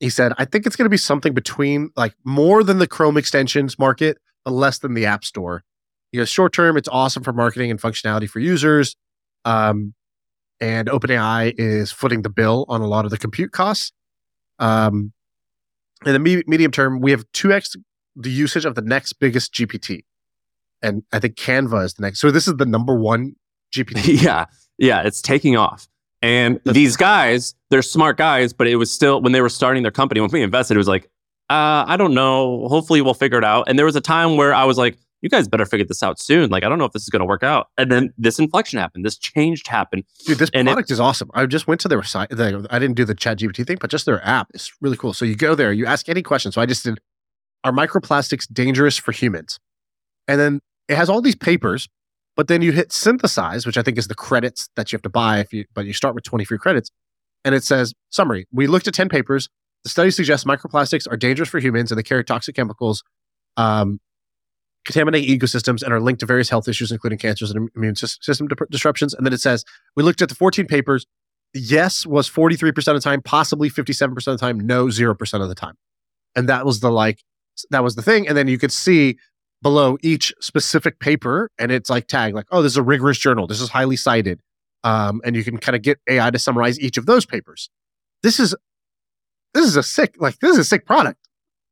[0.00, 3.16] He said, "I think it's going to be something between like more than the Chrome
[3.16, 5.64] extensions market, but less than the App Store."
[6.12, 8.96] You know, short term, it's awesome for marketing and functionality for users.
[9.44, 9.94] Um,
[10.60, 13.92] and OpenAI is footing the bill on a lot of the compute costs.
[14.58, 15.12] Um,
[16.04, 17.76] in the me- medium term, we have 2x
[18.16, 20.04] the usage of the next biggest GPT.
[20.82, 22.20] And I think Canva is the next.
[22.20, 23.36] So this is the number one
[23.74, 24.22] GPT.
[24.22, 24.46] yeah.
[24.78, 25.02] Yeah.
[25.02, 25.86] It's taking off.
[26.22, 29.92] And these guys, they're smart guys, but it was still when they were starting their
[29.92, 31.04] company, when we invested, it was like,
[31.48, 32.66] uh, I don't know.
[32.68, 33.68] Hopefully we'll figure it out.
[33.68, 36.20] And there was a time where I was like, you guys better figure this out
[36.20, 36.50] soon.
[36.50, 37.68] Like, I don't know if this is going to work out.
[37.78, 39.04] And then this inflection happened.
[39.04, 40.04] This changed happened.
[40.26, 41.30] Dude, this And product is awesome.
[41.34, 42.30] I just went to their site.
[42.30, 45.12] The, I didn't do the chat GPT thing, but just their app is really cool.
[45.12, 46.52] So you go there, you ask any question.
[46.52, 47.00] So I just did,
[47.64, 49.58] are microplastics dangerous for humans?
[50.28, 51.88] And then it has all these papers,
[52.36, 55.08] but then you hit synthesize, which I think is the credits that you have to
[55.08, 56.90] buy if you, but you start with 20 free credits.
[57.44, 59.48] And it says, summary, we looked at 10 papers.
[59.84, 63.02] The study suggests microplastics are dangerous for humans and they carry toxic chemicals,
[63.56, 64.00] um,
[64.84, 68.56] contaminate ecosystems, and are linked to various health issues, including cancers and immune system di-
[68.70, 69.14] disruptions.
[69.14, 69.64] And then it says,
[69.94, 71.06] we looked at the 14 papers.
[71.54, 75.54] Yes was 43% of the time, possibly 57% of the time, no 0% of the
[75.54, 75.74] time.
[76.34, 77.22] And that was the like,
[77.70, 78.28] that was the thing.
[78.28, 79.16] And then you could see
[79.62, 83.46] below each specific paper, and it's like tagged, like, oh, this is a rigorous journal.
[83.46, 84.40] This is highly cited.
[84.84, 87.70] Um, and you can kind of get AI to summarize each of those papers.
[88.22, 88.54] This is
[89.54, 91.18] this is a sick, like this is a sick product.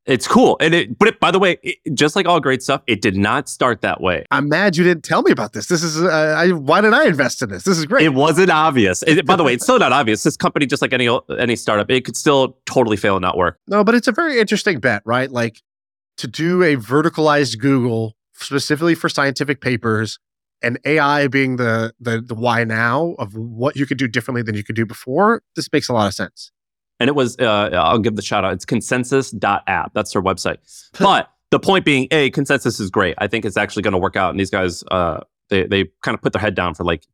[0.05, 0.55] It's cool.
[0.59, 3.15] And it, but it, by the way, it, just like all great stuff, it did
[3.17, 4.23] not start that way.
[4.29, 5.65] I'm mad you didn't tell me about this.
[5.67, 6.07] This is uh,
[6.37, 7.63] I, why did I invest in this?
[7.63, 8.05] This is great.
[8.05, 9.01] It wasn't obvious.
[9.03, 10.21] It- by the way, it's still not obvious.
[10.23, 11.09] This company, just like any
[11.39, 13.59] any startup, it could still totally fail and not work.
[13.67, 15.31] No, but it's a very interesting bet, right?
[15.31, 15.61] Like
[16.17, 20.19] to do a verticalized Google specifically for scientific papers
[20.61, 24.55] and AI being the the the why now of what you could do differently than
[24.55, 25.41] you could do before.
[25.55, 26.51] This makes a lot of sense.
[26.99, 28.53] And it was, uh, I'll give the shout out.
[28.53, 29.93] It's consensus.app.
[29.93, 30.57] That's their website.
[30.97, 33.15] But the point being, A, consensus is great.
[33.17, 34.31] I think it's actually going to work out.
[34.31, 37.05] And these guys, uh, they, they kind of put their head down for like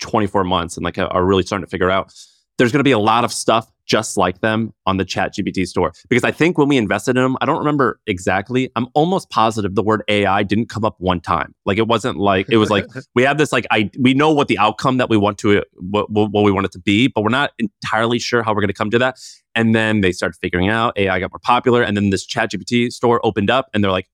[0.00, 2.14] 24 months and like are really starting to figure out.
[2.56, 5.66] There's going to be a lot of stuff just like them on the chat GPT
[5.66, 5.92] store.
[6.08, 8.70] Because I think when we invested in them, I don't remember exactly.
[8.76, 11.54] I'm almost positive the word AI didn't come up one time.
[11.64, 12.84] Like it wasn't like, it was like,
[13.14, 16.10] we have this like I we know what the outcome that we want to what,
[16.10, 18.68] what what we want it to be, but we're not entirely sure how we're going
[18.68, 19.18] to come to that.
[19.54, 23.24] And then they started figuring out AI got more popular, and then this ChatGPT store
[23.24, 24.08] opened up, and they're like,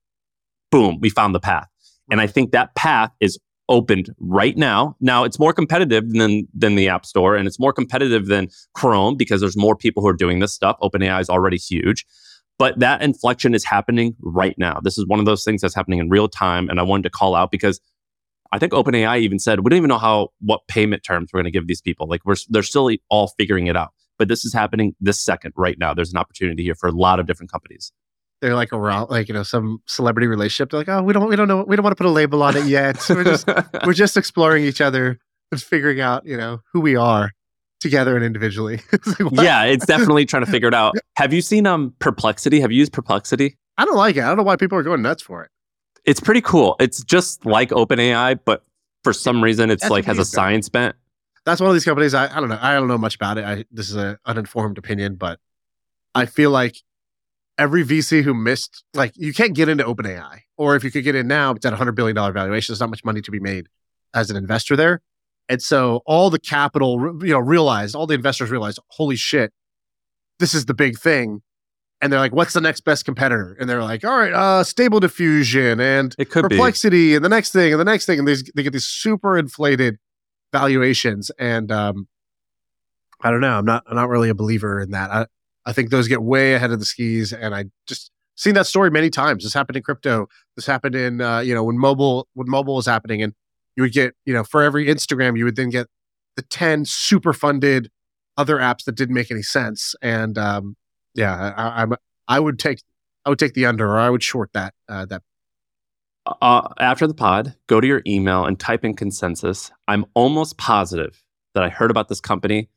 [0.71, 1.67] boom, we found the path.
[2.09, 3.37] And I think that path is
[3.69, 4.95] opened right now.
[4.99, 9.15] Now it's more competitive than than the App Store, and it's more competitive than Chrome
[9.15, 10.77] because there's more people who are doing this stuff.
[10.81, 12.05] OpenAI is already huge.
[12.59, 14.79] But that inflection is happening right now.
[14.81, 16.69] This is one of those things that's happening in real time.
[16.69, 17.81] And I wanted to call out because
[18.51, 21.51] I think OpenAI even said we don't even know how what payment terms we're going
[21.51, 22.07] to give these people.
[22.07, 23.89] Like we're they're still all figuring it out.
[24.19, 25.93] But this is happening this second, right now.
[25.93, 27.91] There's an opportunity here for a lot of different companies.
[28.43, 30.69] They're like around like you know some celebrity relationship.
[30.71, 32.43] They're like, oh, we don't we don't know we don't want to put a label
[32.43, 33.01] on it yet.
[33.09, 33.47] we're just
[33.85, 35.17] we're just exploring each other
[35.49, 37.31] and figuring out you know who we are
[37.79, 38.81] together and individually.
[38.91, 40.95] It's like, yeah, it's definitely trying to figure it out.
[41.15, 42.59] Have you seen um Perplexity?
[42.59, 43.57] Have you used Perplexity?
[43.77, 44.23] I don't like it.
[44.23, 45.49] I don't know why people are going nuts for it.
[46.03, 46.75] It's pretty cool.
[46.81, 48.65] It's just like OpenAI, but
[49.05, 50.95] for some reason, it's That's like has a what these guys- science bent.
[51.45, 52.13] That's one of these companies.
[52.13, 52.59] I, I don't know.
[52.61, 53.45] I don't know much about it.
[53.45, 55.39] I, this is an uninformed opinion, but
[56.15, 56.77] I feel like
[57.57, 61.15] every VC who missed, like, you can't get into OpenAI, or if you could get
[61.15, 62.73] in now, it's at a hundred billion dollar valuation.
[62.73, 63.67] There's not much money to be made
[64.13, 65.01] as an investor there,
[65.49, 69.51] and so all the capital, you know, realized all the investors realized, holy shit,
[70.39, 71.41] this is the big thing.
[72.01, 73.55] And they're like, what's the next best competitor?
[73.57, 76.55] And they're like, all right, uh, stable diffusion and It could be.
[76.55, 79.37] perplexity and the next thing and the next thing and these, they get these super
[79.37, 79.97] inflated
[80.51, 82.07] valuations and um
[83.21, 85.25] i don't know i'm not i'm not really a believer in that i
[85.65, 88.89] i think those get way ahead of the skis and i just seen that story
[88.89, 89.43] many times.
[89.43, 90.27] This happened in crypto.
[90.55, 93.33] This happened in uh you know when mobile when mobile was happening and
[93.75, 95.87] you would get you know for every instagram you would then get
[96.35, 97.89] the 10 super funded
[98.37, 100.75] other apps that didn't make any sense and um
[101.15, 101.93] yeah I, i'm
[102.27, 102.81] i would take
[103.25, 105.21] i would take the under or i would short that uh that.
[106.41, 109.73] Uh, after the pod, go to your email and type in consensus.
[109.89, 111.21] I'm almost positive
[111.53, 112.69] that I heard about this company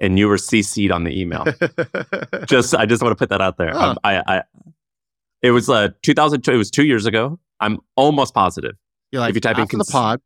[0.00, 1.44] and you were CC'd on the email.
[2.46, 3.72] just, I just want to put that out there.
[3.72, 3.90] Huh.
[3.90, 4.42] Um, I, I,
[5.42, 6.52] it was uh, 2002.
[6.52, 7.38] It was two years ago.
[7.60, 8.76] I'm almost positive.
[9.12, 10.20] You're like, If you type in cons- the pod,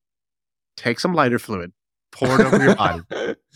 [0.76, 1.72] take some lighter fluid,
[2.12, 3.02] pour it over your body,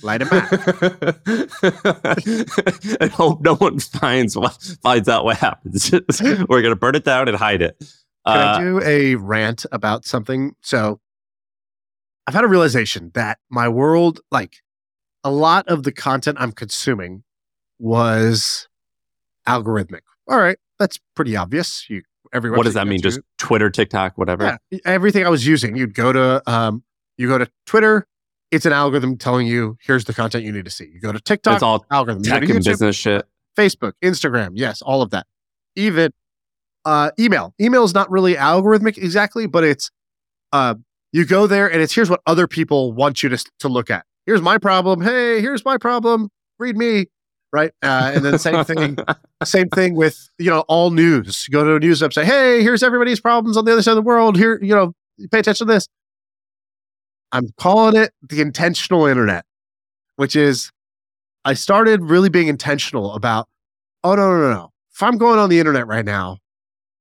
[0.03, 0.53] light it back.
[3.01, 5.93] I hope no one finds what, finds out what happens.
[6.49, 7.77] We're gonna burn it down and hide it.
[8.27, 10.55] Can Uh, I do a rant about something?
[10.62, 11.01] So
[12.27, 14.57] I've had a realization that my world, like
[15.27, 17.24] a lot of the content I'm consuming
[17.81, 18.68] was
[19.47, 20.03] algorithmic.
[20.29, 21.91] All right, that's pretty obvious.
[21.91, 22.03] You
[22.33, 23.03] every What does that mean?
[23.03, 23.20] Just.
[23.37, 24.59] Twitter, TikTok, whatever.
[24.70, 25.77] yeah, everything I was using.
[25.77, 26.85] You'd go to um,
[27.18, 28.07] you go to Twitter.
[28.53, 30.89] It's an algorithm telling you here's the content you need to see.
[30.93, 31.55] You go to TikTok.
[31.55, 32.22] It's all algorithm.
[32.22, 33.27] Tech to and business shit.
[33.59, 35.27] Facebook, Instagram, yes, all of that.
[35.74, 36.12] Even
[36.85, 37.53] uh, email.
[37.61, 39.91] Email is not really algorithmic exactly, but it's
[40.53, 40.77] uh,
[41.12, 44.07] you go there and it's here's what other people want you to to look at.
[44.27, 45.01] Here's my problem.
[45.01, 46.29] Hey, here's my problem.
[46.59, 47.07] Read me,
[47.53, 47.70] right?
[47.83, 48.99] Uh, and then same thing.
[49.45, 51.47] same thing with you know all news.
[51.49, 52.24] You go to a news website.
[52.24, 54.37] Hey, here's everybody's problems on the other side of the world.
[54.37, 54.93] Here, you know,
[55.31, 55.89] pay attention to this.
[57.33, 59.45] I'm calling it the intentional internet,
[60.16, 60.70] which is
[61.45, 63.47] I started really being intentional about,
[64.03, 64.70] oh, no, no, no, no.
[64.93, 66.39] If I'm going on the internet right now,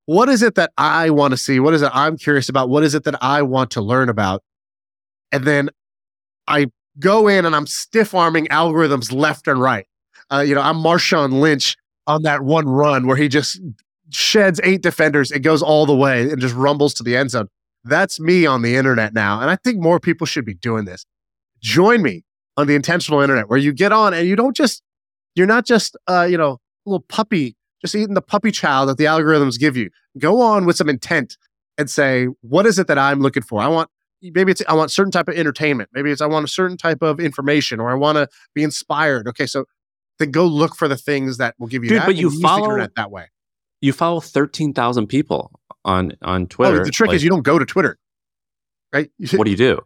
[0.04, 1.58] what is it that I want to see?
[1.58, 2.68] What is it I'm curious about?
[2.68, 4.42] What is it that I want to learn about?
[5.32, 5.70] And then
[6.46, 6.66] I
[6.98, 9.86] go in and I'm stiff arming algorithms left and right.
[10.32, 11.76] Uh, you know, I'm Marshawn Lynch
[12.06, 13.60] on that one run where he just
[14.10, 17.48] sheds eight defenders It goes all the way and just rumbles to the end zone.
[17.84, 19.40] That's me on the internet now.
[19.40, 21.04] And I think more people should be doing this.
[21.60, 22.24] Join me
[22.56, 24.82] on the intentional internet where you get on and you don't just,
[25.34, 29.04] you're not just, uh, you know, little puppy, just eating the puppy child that the
[29.04, 29.90] algorithms give you.
[30.18, 31.36] Go on with some intent
[31.78, 33.60] and say, what is it that I'm looking for?
[33.60, 33.90] I want,
[34.34, 35.90] maybe it's, I want certain type of entertainment.
[35.92, 39.28] Maybe it's, I want a certain type of information or I want to be inspired.
[39.28, 39.46] Okay.
[39.46, 39.64] So
[40.18, 42.06] then go look for the things that will give you Dude, that.
[42.06, 43.26] but you follow- the internet that way.
[43.82, 46.80] You follow thirteen thousand people on on Twitter.
[46.80, 47.98] Oh, the trick Like, is you don't go to Twitter,
[48.92, 49.10] right?
[49.34, 49.80] What do you do?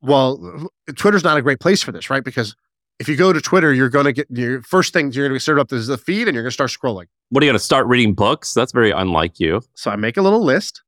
[0.00, 2.22] well, Twitter's not a great place for this, right?
[2.22, 2.54] Because
[3.00, 5.42] if you go to Twitter, you're going to get your first thing you're going to
[5.44, 7.06] serve up is the feed, and you're going to start scrolling.
[7.30, 8.54] What are you going to start reading books?
[8.54, 9.60] That's very unlike you.
[9.74, 10.82] So I make a little list.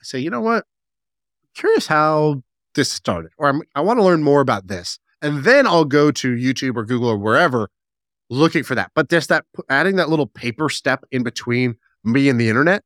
[0.00, 0.64] I say, you know what?
[1.54, 2.42] Curious how
[2.74, 6.10] this started, or I'm, I want to learn more about this, and then I'll go
[6.10, 7.68] to YouTube or Google or wherever
[8.30, 8.92] looking for that.
[8.94, 11.74] But just that adding that little paper step in between
[12.04, 12.82] me and the internet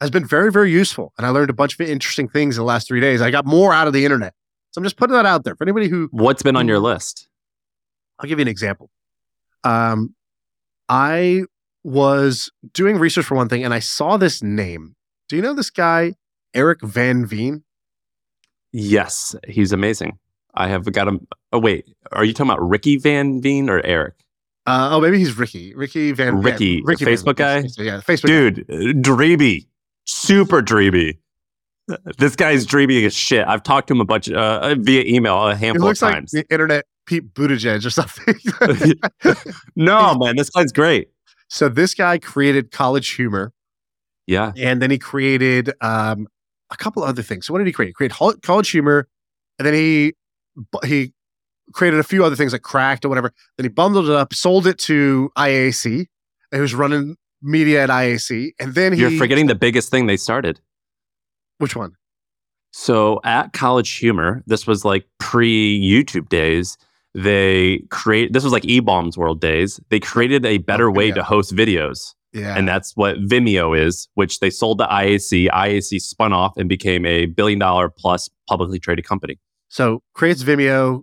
[0.00, 1.12] has been very, very useful.
[1.16, 3.22] And I learned a bunch of interesting things in the last three days.
[3.22, 4.34] I got more out of the internet.
[4.72, 7.28] So I'm just putting that out there for anybody who What's been on your list?
[8.18, 8.90] I'll give you an example.
[9.62, 10.14] Um,
[10.88, 11.44] I
[11.84, 14.96] was doing research for one thing, and I saw this name.
[15.28, 16.14] Do you know this guy,
[16.54, 17.62] Eric Van Veen?
[18.76, 20.18] Yes, he's amazing.
[20.54, 21.28] I have got him.
[21.52, 24.14] Oh wait, are you talking about Ricky Van Veen or Eric?
[24.66, 25.72] Uh, oh, maybe he's Ricky.
[25.76, 26.42] Ricky Van.
[26.42, 26.42] Veen.
[26.42, 27.58] Ricky, yeah, the Facebook guy?
[27.78, 28.26] Yeah, Facebook.
[28.26, 29.68] Dude, uh, dreamy,
[30.06, 31.20] super dreamy.
[32.18, 33.46] This guy's dreamy as shit.
[33.46, 36.32] I've talked to him a bunch uh, via email a handful of looks like times.
[36.32, 38.34] the internet Pete Buttigieg or something.
[39.76, 41.10] no, man, this guy's great.
[41.48, 43.52] so this guy created College Humor,
[44.26, 46.26] Yeah, and then he created um,
[46.74, 47.46] a couple other things.
[47.46, 47.88] So what did he create?
[47.88, 49.08] He created College Humor,
[49.58, 50.14] and then he
[50.84, 51.12] he
[51.72, 53.32] created a few other things like Cracked or whatever.
[53.56, 56.06] Then he bundled it up, sold it to IAC, and
[56.52, 58.52] he was running media at IAC.
[58.58, 60.60] And then he you're forgetting the biggest thing they started.
[61.58, 61.92] which one?
[62.72, 66.76] So at College Humor, this was like pre YouTube days.
[67.14, 69.78] They create this was like eBaum's World days.
[69.90, 71.14] They created a better way Vimeo.
[71.14, 75.48] to host videos, Yeah, and that's what Vimeo is, which they sold to IAC.
[75.48, 79.38] IAC spun off and became a billion dollar plus publicly traded company.
[79.68, 81.02] so creates Vimeo,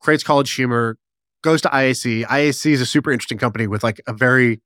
[0.00, 0.98] creates College Humor,
[1.42, 2.24] goes to IAC.
[2.24, 4.60] IAC is a super interesting company with like a very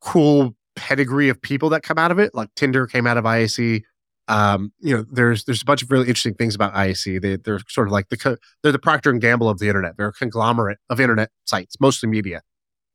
[0.00, 2.34] cool pedigree of people that come out of it.
[2.34, 3.82] Like Tinder came out of IAC.
[4.28, 7.22] Um, you know, there's there's a bunch of really interesting things about IAC.
[7.22, 9.96] They they're sort of like the co- they're the Procter and Gamble of the internet.
[9.96, 12.42] They're a conglomerate of internet sites, mostly media.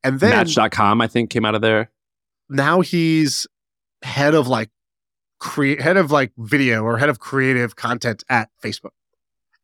[0.03, 1.91] And then Match.com, I think, came out of there.
[2.51, 3.47] Now he's
[4.03, 4.69] head of like
[5.39, 8.91] create head of like video or head of creative content at Facebook.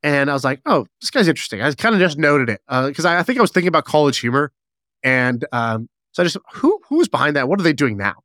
[0.04, 1.62] And I was like, oh, this guy's interesting.
[1.62, 4.20] I kind of just noted it because I, I think I was thinking about college
[4.20, 4.52] humor,
[5.04, 7.48] and um, so I just who who's behind that?
[7.48, 8.16] What are they doing now?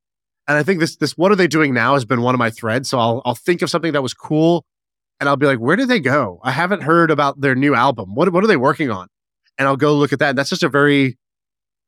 [0.48, 2.50] And I think this this what are they doing now has been one of my
[2.50, 2.88] threads.
[2.88, 4.64] So I'll I'll think of something that was cool,
[5.18, 6.40] and I'll be like, where did they go?
[6.42, 8.14] I haven't heard about their new album.
[8.14, 9.08] What what are they working on?
[9.58, 10.30] And I'll go look at that.
[10.30, 11.18] And that's just a very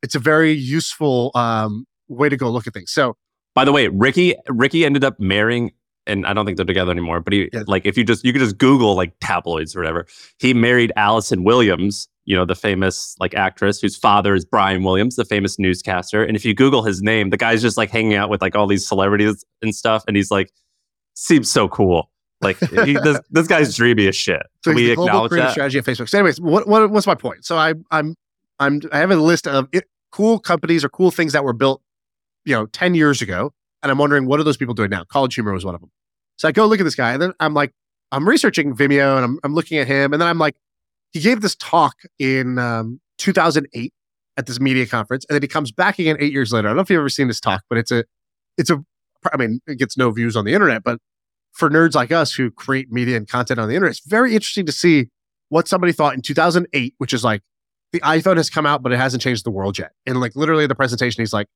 [0.03, 2.91] it's a very useful um, way to go look at things.
[2.93, 3.17] So
[3.55, 5.73] By the way, Ricky Ricky ended up marrying,
[6.07, 7.21] and I don't think they're together anymore.
[7.21, 7.63] But he Yeah.
[7.67, 10.07] like if you just you could just Google like tabloids or whatever.
[10.39, 15.17] He married Allison Williams, you know the famous like actress whose father is Brian Williams,
[15.17, 16.23] the famous newscaster.
[16.25, 18.67] And if you Google his name, the guy's just like hanging out with like all
[18.67, 20.51] these celebrities and stuff, and he's like
[21.15, 22.11] seems so cool.
[22.41, 24.43] Like he, this this guy's dreamy as shit.
[24.65, 25.53] So we the global acknowledge creative that?
[25.53, 26.09] strategy at Facebook.
[26.09, 27.45] So, anyways, what, what what's my point?
[27.45, 28.15] So I I'm
[28.59, 31.83] I'm I have a list of it, cool companies or cool things that were built,
[32.45, 35.05] you know, ten years ago, and I'm wondering what are those people doing now?
[35.05, 35.91] College Humor was one of them.
[36.37, 37.73] So I go look at this guy, and then I'm like,
[38.13, 40.57] I'm researching Vimeo, and I'm I'm looking at him, and then I'm like,
[41.13, 43.93] he gave this talk in um, 2008
[44.37, 46.69] at this media conference, and then he comes back again eight years later.
[46.69, 48.05] I don't know if you've ever seen this talk, but it's a
[48.59, 48.85] it's a
[49.33, 50.99] I mean, it gets no views on the internet, but
[51.53, 54.67] for nerds like us who create media and content on the internet, it's very interesting
[54.67, 55.09] to see
[55.49, 57.43] what somebody thought in 2008, which is like
[57.93, 59.93] the iPhone has come out, but it hasn't changed the world yet.
[60.05, 61.47] And like literally the presentation, he's like,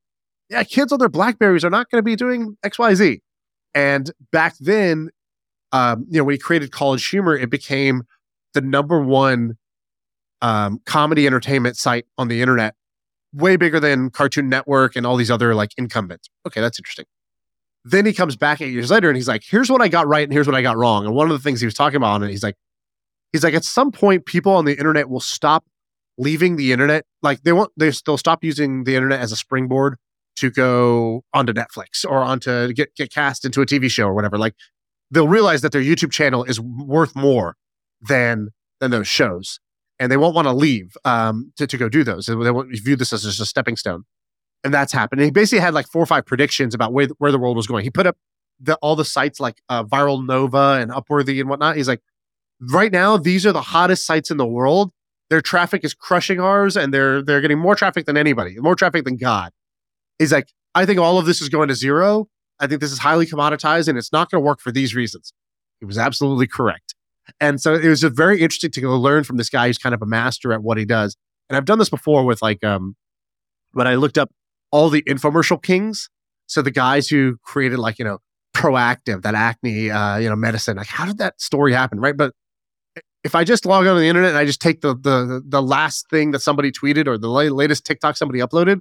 [0.51, 3.21] yeah, kids on their Blackberries are not going to be doing X, Y, Z.
[3.75, 5.11] And back then,
[5.73, 8.05] um, you know, when he created College Humor, it became
[8.55, 9.59] the number one
[10.41, 12.75] um, comedy entertainment site on the internet,
[13.33, 16.29] way bigger than Cartoon Network and all these other like incumbents.
[16.47, 17.05] Okay, that's interesting.
[17.85, 20.25] Then he comes back eight years later and he's like, here's what I got right
[20.25, 21.07] and here's what I got wrong.
[21.07, 22.57] And one of the things he was talking about it, he's like,
[23.33, 25.65] he's like, at some point, people on the internet will stop
[26.17, 27.05] leaving the internet.
[27.23, 29.97] Like they won't, they, they'll stop using the internet as a springboard
[30.41, 34.39] to go onto Netflix or onto get, get cast into a TV show or whatever.
[34.39, 34.55] Like
[35.11, 37.57] they'll realize that their YouTube channel is worth more
[38.01, 38.49] than,
[38.81, 39.61] than those shows.
[40.01, 42.27] And they won't want to leave um, to, to go do those.
[42.27, 44.05] They won't view this as just a stepping stone
[44.65, 45.21] and that's happened.
[45.21, 47.67] And he basically had like four or five predictions about where, where the world was
[47.67, 47.85] going.
[47.85, 48.17] He put up
[48.61, 51.77] the, all the sites like uh, Viral Nova and Upworthy and whatnot.
[51.77, 52.03] He's like,
[52.61, 54.93] right now, these are the hottest sites in the world.
[55.31, 59.05] Their traffic is crushing ours, and they're they're getting more traffic than anybody, more traffic
[59.05, 59.53] than God.
[60.19, 62.29] He's like, I think all of this is going to zero.
[62.61, 65.33] I think this is highly commoditized, and it's not going to work for these reasons.
[65.81, 66.95] He was absolutely correct.
[67.41, 69.95] And so it was just very interesting to go learn from this guy who's kind
[69.95, 71.17] of a master at what he does.
[71.49, 72.97] And I've done this before with like um
[73.73, 74.31] when I looked up
[74.71, 76.09] all the infomercial kings.
[76.47, 78.19] So the guys who created like, you know,
[78.55, 82.01] Proactiv, that acne, uh, you know, medicine, like how did that story happen?
[82.01, 82.17] Right.
[82.17, 82.33] But
[83.23, 85.63] if I just log on to the internet and I just take the, the, the
[85.63, 88.81] last thing that somebody tweeted or the latest TikTok somebody uploaded,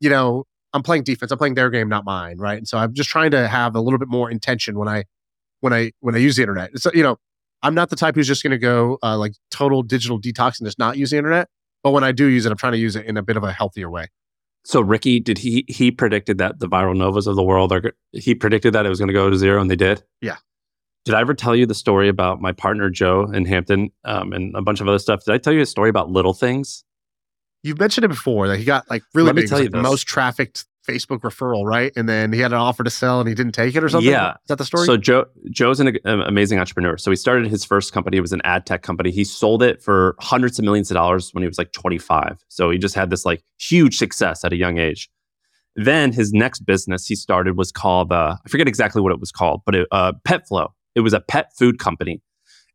[0.00, 1.32] you know, I'm playing defense.
[1.32, 2.38] I'm playing their game, not mine.
[2.38, 2.58] Right.
[2.58, 5.04] And so I'm just trying to have a little bit more intention when I,
[5.60, 6.78] when I, when I use the internet.
[6.78, 7.16] So, you know,
[7.62, 10.66] I'm not the type who's just going to go uh, like total digital detox and
[10.66, 11.48] just not use the internet.
[11.82, 13.44] But when I do use it, I'm trying to use it in a bit of
[13.44, 14.08] a healthier way.
[14.64, 18.34] So Ricky, did he he predicted that the viral novas of the world are he
[18.34, 20.02] predicted that it was going to go to zero and they did?
[20.20, 20.36] Yeah.
[21.04, 24.54] Did I ever tell you the story about my partner Joe in Hampton um, and
[24.54, 25.24] a bunch of other stuff?
[25.24, 26.84] Did I tell you a story about little things?
[27.62, 29.70] You've mentioned it before that he got like really Let me big, tell like you
[29.70, 31.92] the most trafficked Facebook referral, right?
[31.96, 34.10] And then he had an offer to sell and he didn't take it or something.
[34.10, 34.32] Yeah.
[34.32, 34.86] Is that the story?
[34.86, 36.96] So Joe Joe's an, an amazing entrepreneur.
[36.96, 38.16] So he started his first company.
[38.16, 39.10] It was an ad tech company.
[39.10, 42.44] He sold it for hundreds of millions of dollars when he was like 25.
[42.48, 45.10] So he just had this like huge success at a young age.
[45.76, 49.30] Then his next business he started was called uh, I forget exactly what it was
[49.30, 50.70] called, but it, uh, PetFlow.
[50.94, 52.20] It was a pet food company,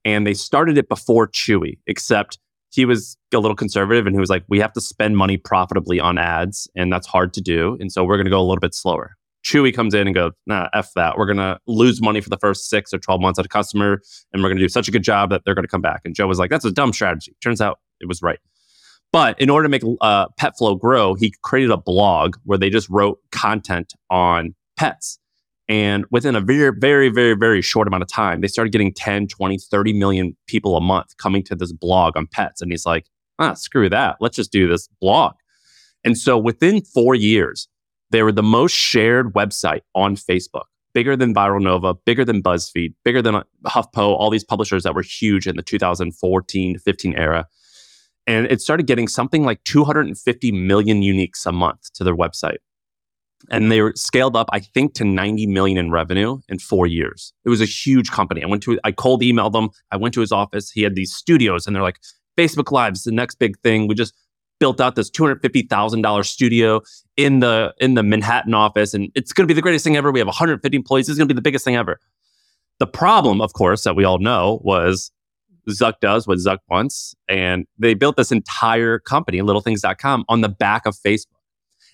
[0.06, 1.80] and they started it before Chewy.
[1.88, 2.38] Except
[2.74, 6.00] he was a little conservative, and he was like, "We have to spend money profitably
[6.00, 8.60] on ads, and that's hard to do, and so we're going to go a little
[8.60, 9.16] bit slower."
[9.46, 11.18] Chewy comes in and goes, "Nah, f that.
[11.18, 14.02] We're going to lose money for the first six or twelve months at a customer,
[14.32, 16.02] and we're going to do such a good job that they're going to come back."
[16.04, 18.40] And Joe was like, "That's a dumb strategy." Turns out it was right.
[19.12, 22.90] But in order to make uh, PetFlow grow, he created a blog where they just
[22.90, 25.20] wrote content on pets.
[25.70, 29.28] And within a very, very, very, very short amount of time, they started getting 10,
[29.28, 32.62] 20, 30 million people a month coming to this blog on pets.
[32.62, 33.08] And he's like,
[33.40, 34.18] ah, screw that.
[34.20, 35.34] Let's just do this blog.
[36.04, 37.70] And so within four years,
[38.12, 42.94] they were the most shared website on Facebook, bigger than Viral Nova, bigger than BuzzFeed,
[43.06, 47.48] bigger than HuffPo, all these publishers that were huge in the 2014 15 era
[48.26, 52.58] and it started getting something like 250 million uniques a month to their website
[53.52, 57.34] and they were scaled up i think to 90 million in revenue in four years.
[57.46, 58.44] It was a huge company.
[58.44, 59.70] I went to i cold emailed them.
[59.92, 60.72] I went to his office.
[60.72, 62.00] He had these studios and they're like
[62.38, 63.88] facebook live is the next big thing.
[63.88, 64.14] We just
[64.60, 66.82] built out this $250000 studio
[67.18, 70.12] in the in the manhattan office and it's going to be the greatest thing ever.
[70.12, 71.10] We have 150 employees.
[71.10, 72.00] Is going to be the biggest thing ever.
[72.80, 75.12] The problem of course that we all know was
[75.70, 77.16] Zuck does what Zuck wants.
[77.30, 81.28] And they built this entire company, littlethings.com, on the back of Facebook.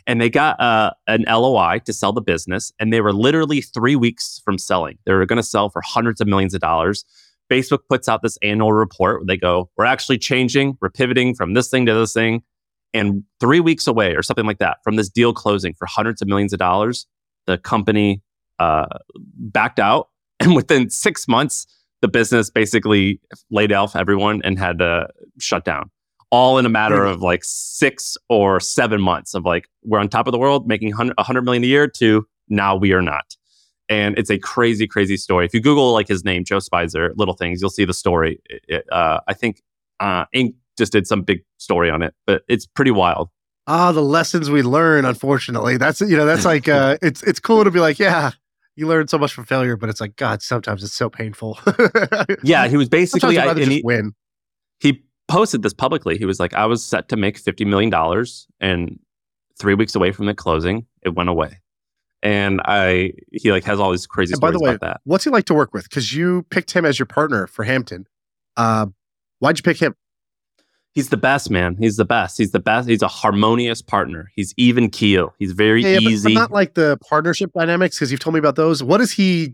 [0.10, 2.72] And they got uh, an LOI to sell the business.
[2.80, 4.98] And they were literally three weeks from selling.
[5.06, 7.06] They were going to sell for hundreds of millions of dollars.
[7.48, 11.54] Facebook puts out this annual report where they go, We're actually changing, we're pivoting from
[11.54, 12.42] this thing to this thing.
[12.92, 16.28] And three weeks away or something like that from this deal closing for hundreds of
[16.28, 17.06] millions of dollars,
[17.46, 18.24] the company
[18.58, 18.88] uh,
[19.38, 20.10] backed out.
[20.42, 21.68] And within six months,
[22.02, 23.20] the business basically
[23.52, 25.92] laid off everyone and had to shut down
[26.32, 30.28] all in a matter of like six or seven months of like we're on top
[30.28, 33.36] of the world making 100, 100 million a year to now we are not
[33.90, 37.34] and it's a crazy crazy story if you google like his name Joe Speiser little
[37.36, 39.62] things you'll see the story It- uh, i think
[40.00, 43.30] uh, inc just did some big story on it but it's pretty wild
[43.68, 45.78] ah, the lessons we learn, unfortunately.
[45.78, 48.32] That's you know, that's like uh it's it's cool to be like, yeah,
[48.76, 51.60] you learn so much from failure, but it's like, God, sometimes it's so painful.
[52.44, 54.14] yeah he was basically I'd rather and just he- win.
[55.30, 56.18] Posted this publicly.
[56.18, 57.94] He was like, I was set to make $50 million
[58.60, 59.00] and
[59.58, 61.60] three weeks away from the closing, it went away.
[62.22, 65.02] and I he like has all these crazy And by the way, about that.
[65.06, 65.84] what's he like to work with?
[65.86, 68.06] Because you picked him as your partner for Hampton.
[68.58, 68.88] Uh,
[69.40, 69.96] why'd you pick him?
[70.94, 71.78] He's the best, man.
[71.80, 72.38] He's the best.
[72.38, 72.90] He's the best.
[72.90, 74.32] He's a harmonious partner.
[74.36, 75.34] He's even keel.
[75.40, 76.34] He's very Yeah, yeah, but- but, easy.
[76.34, 78.82] not like the partnership dynamics because you've told me about those.
[78.84, 79.54] What is he?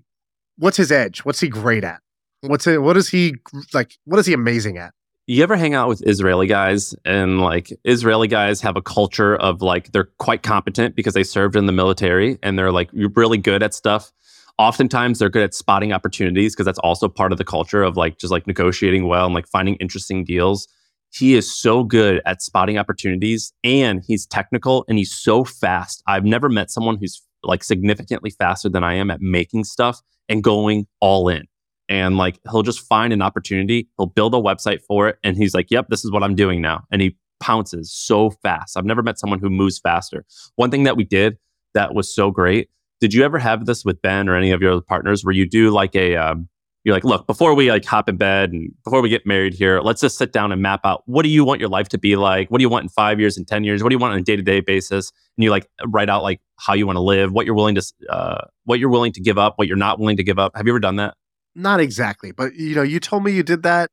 [0.58, 1.20] What's his edge?
[1.26, 2.00] What's he great at?
[2.42, 2.82] What's it?
[2.82, 3.36] What is he
[3.74, 3.92] like?
[4.06, 4.94] What is he amazing at?
[5.28, 9.62] You ever hang out with Israeli guys and like Israeli guys have a culture of
[9.62, 13.64] like they're quite competent because they served in the military and they're like really good
[13.64, 14.12] at stuff.
[14.60, 18.20] Oftentimes they're good at spotting opportunities because that's also part of the culture of like
[18.20, 20.68] just like negotiating well and like finding interesting deals.
[21.12, 26.04] He is so good at spotting opportunities and he's technical and he's so fast.
[26.08, 30.44] I've never met someone who's like significantly faster than I am at making stuff and
[30.44, 31.48] going all in
[31.88, 35.54] and like he'll just find an opportunity he'll build a website for it and he's
[35.54, 38.78] like yep this is what i'm doing now and he pounces so fast.
[38.78, 40.26] I've never met someone who moves faster.
[40.56, 41.38] One thing that we did
[41.74, 42.70] that was so great
[43.02, 45.48] did you ever have this with ben or any of your other partners where you
[45.48, 46.48] do like a um,
[46.86, 49.82] you're like look before we like hop in bed and before we get married here
[49.82, 52.16] let's just sit down and map out what do you want your life to be
[52.16, 52.50] like?
[52.50, 53.84] What do you want in five years and ten years?
[53.84, 55.12] What do you want on a day-to-day basis?
[55.38, 57.84] And you like write out like how you want to live what you're willing to
[58.10, 60.56] uh, what you're willing to give up what you're not willing to give up.
[60.56, 61.16] Have you ever done that
[61.56, 63.90] Not exactly, but you know, you told me you did that.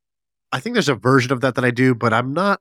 [0.50, 2.60] I think there's a version of that that I do, but I'm not.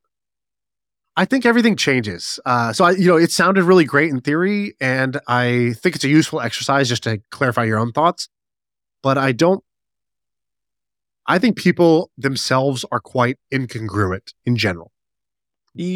[1.18, 2.40] I think everything changes.
[2.46, 6.06] Uh, so I, you know, it sounded really great in theory, and I think it's
[6.06, 8.30] a useful exercise just to clarify your own thoughts.
[9.04, 9.64] But I don't.
[11.28, 14.92] I think people themselves are quite incongruent in general.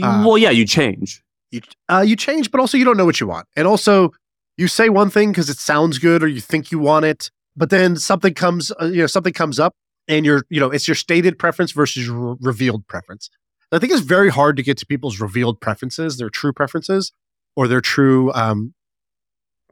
[0.03, 1.23] Uh, well, yeah, you change.
[1.51, 4.11] You uh, you change, but also you don't know what you want, and also
[4.57, 7.69] you say one thing because it sounds good or you think you want it, but
[7.69, 9.73] then something comes, uh, you know, something comes up,
[10.07, 13.29] and you're, you know, it's your stated preference versus your re- revealed preference.
[13.71, 17.11] I think it's very hard to get to people's revealed preferences, their true preferences,
[17.55, 18.73] or their true, um,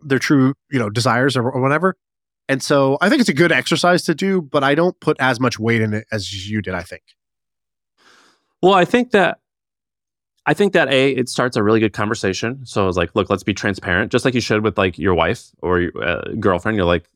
[0.02, 1.96] their true, you know, desires or, or whatever.
[2.50, 5.40] And so I think it's a good exercise to do, but I don't put as
[5.40, 6.74] much weight in it as you did.
[6.74, 7.04] I think.
[8.62, 9.40] Well, I think that
[10.46, 12.66] I think that a it starts a really good conversation.
[12.66, 15.52] So it's like, look, let's be transparent, just like you should with like your wife
[15.62, 16.76] or your uh, girlfriend.
[16.76, 17.10] You're like,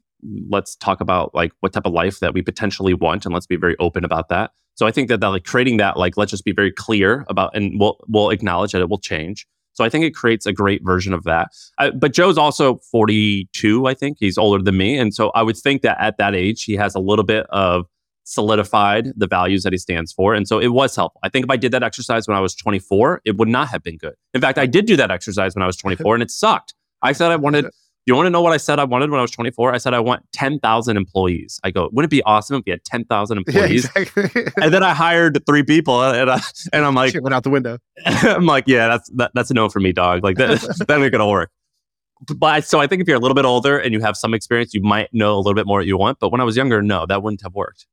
[0.50, 3.56] let's talk about like what type of life that we potentially want, and let's be
[3.56, 4.52] very open about that.
[4.76, 7.56] So I think that that like creating that like let's just be very clear about,
[7.56, 9.48] and we'll we'll acknowledge that it will change.
[9.74, 11.50] So I think it creates a great version of that.
[11.78, 15.58] Uh, but Joe's also 42, I think he's older than me, and so I would
[15.58, 17.86] think that at that age he has a little bit of
[18.28, 20.34] solidified the values that he stands for.
[20.34, 21.20] And so it was helpful.
[21.24, 23.84] I think if I did that exercise when I was 24, it would not have
[23.84, 24.16] been good.
[24.34, 26.74] In fact, I did do that exercise when I was 24 and it sucked.
[27.02, 27.68] I said I wanted,
[28.08, 29.74] you want to know what I said I wanted when I was 24?
[29.74, 31.60] I said I want 10,000 employees.
[31.64, 33.90] I go, wouldn't it be awesome if we had 10,000 Yeah, employees?
[33.96, 34.46] exactly.
[34.62, 36.40] And then I hired three people and, I,
[36.74, 37.78] and I'm like, Shit went out the window.
[38.06, 40.24] I'm like, yeah, that's that, that's a no for me, dog.
[40.24, 41.52] Like that, that ain't gonna work.
[42.36, 44.74] But so I think if you're a little bit older and you have some experience,
[44.74, 46.18] you might know a little bit more what you want.
[46.20, 47.86] But when I was younger, no, that wouldn't have worked.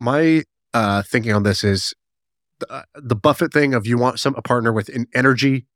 [0.00, 0.42] my
[0.74, 1.94] uh, thinking on this is
[2.58, 5.66] the, the Buffett thing of you want some a partner with in energy,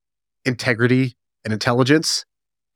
[0.44, 2.24] integrity, and intelligence.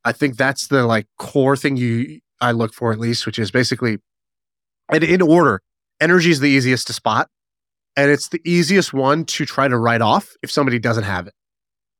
[0.03, 3.51] I think that's the like core thing you I look for at least, which is
[3.51, 3.99] basically,
[4.91, 5.61] and in order,
[5.99, 7.29] energy is the easiest to spot,
[7.95, 11.33] and it's the easiest one to try to write off if somebody doesn't have it.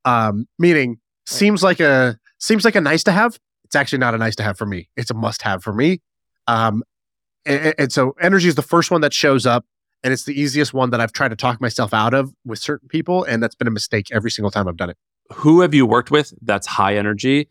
[0.04, 3.38] Um, meaning, seems like a seems like a nice to have.
[3.64, 4.90] It's actually not a nice to have for me.
[4.98, 6.02] It's a must have for me.
[6.48, 6.84] Um,
[7.46, 9.66] and, and so energy is the first one that shows up
[10.04, 12.88] and it's the easiest one that i've tried to talk myself out of with certain
[12.88, 14.98] people and that's been a mistake every single time i've done it
[15.34, 17.48] Who have you worked with that's high energy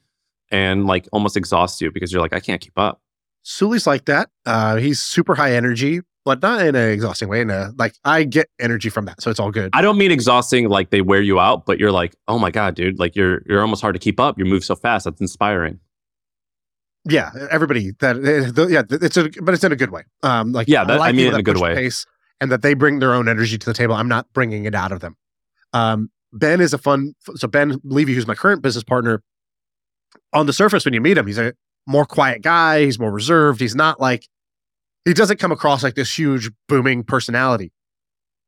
[0.51, 3.01] and like almost exhausts you because you're like, I can't keep up.
[3.42, 7.48] suli's like that uh, he's super high energy but not in an exhausting way in
[7.51, 10.68] a like i get energy from that so it's all good I don't mean exhausting
[10.68, 13.62] like they wear you out, but you're like, oh my god, dude, like you're you're
[13.62, 14.38] almost hard to keep up.
[14.38, 15.05] You move so fast.
[15.07, 15.80] That's inspiring.
[17.09, 20.53] yeah everybody that eh, the, yeah it's a but it's in a good way um
[20.53, 21.74] like Yeah, that- I mean people it in a good way.
[21.74, 22.05] pace
[22.40, 24.92] and that they bring their own energy to the table i'm not bringing it out
[24.92, 25.16] of them
[25.72, 29.22] um ben is a fun so ben levy who's my current business partner
[30.33, 31.53] on the surface when you meet him he's a
[31.87, 34.26] more quiet guy he's more reserved he's not like
[35.05, 37.72] he doesn't come across like this huge booming personality.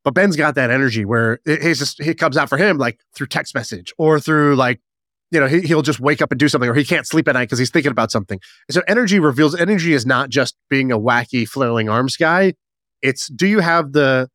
[0.04, 3.00] But ben's got that energy where it, he's just he comes out for him like
[3.14, 4.80] through text message or through like
[5.30, 7.34] you know he, he'll just wake up and do something or he can't sleep at
[7.34, 8.40] night because he's thinking about something.
[8.70, 12.54] So energy reveals energy is not just being a wacky flailing arms guy.
[13.00, 14.28] It's do you have the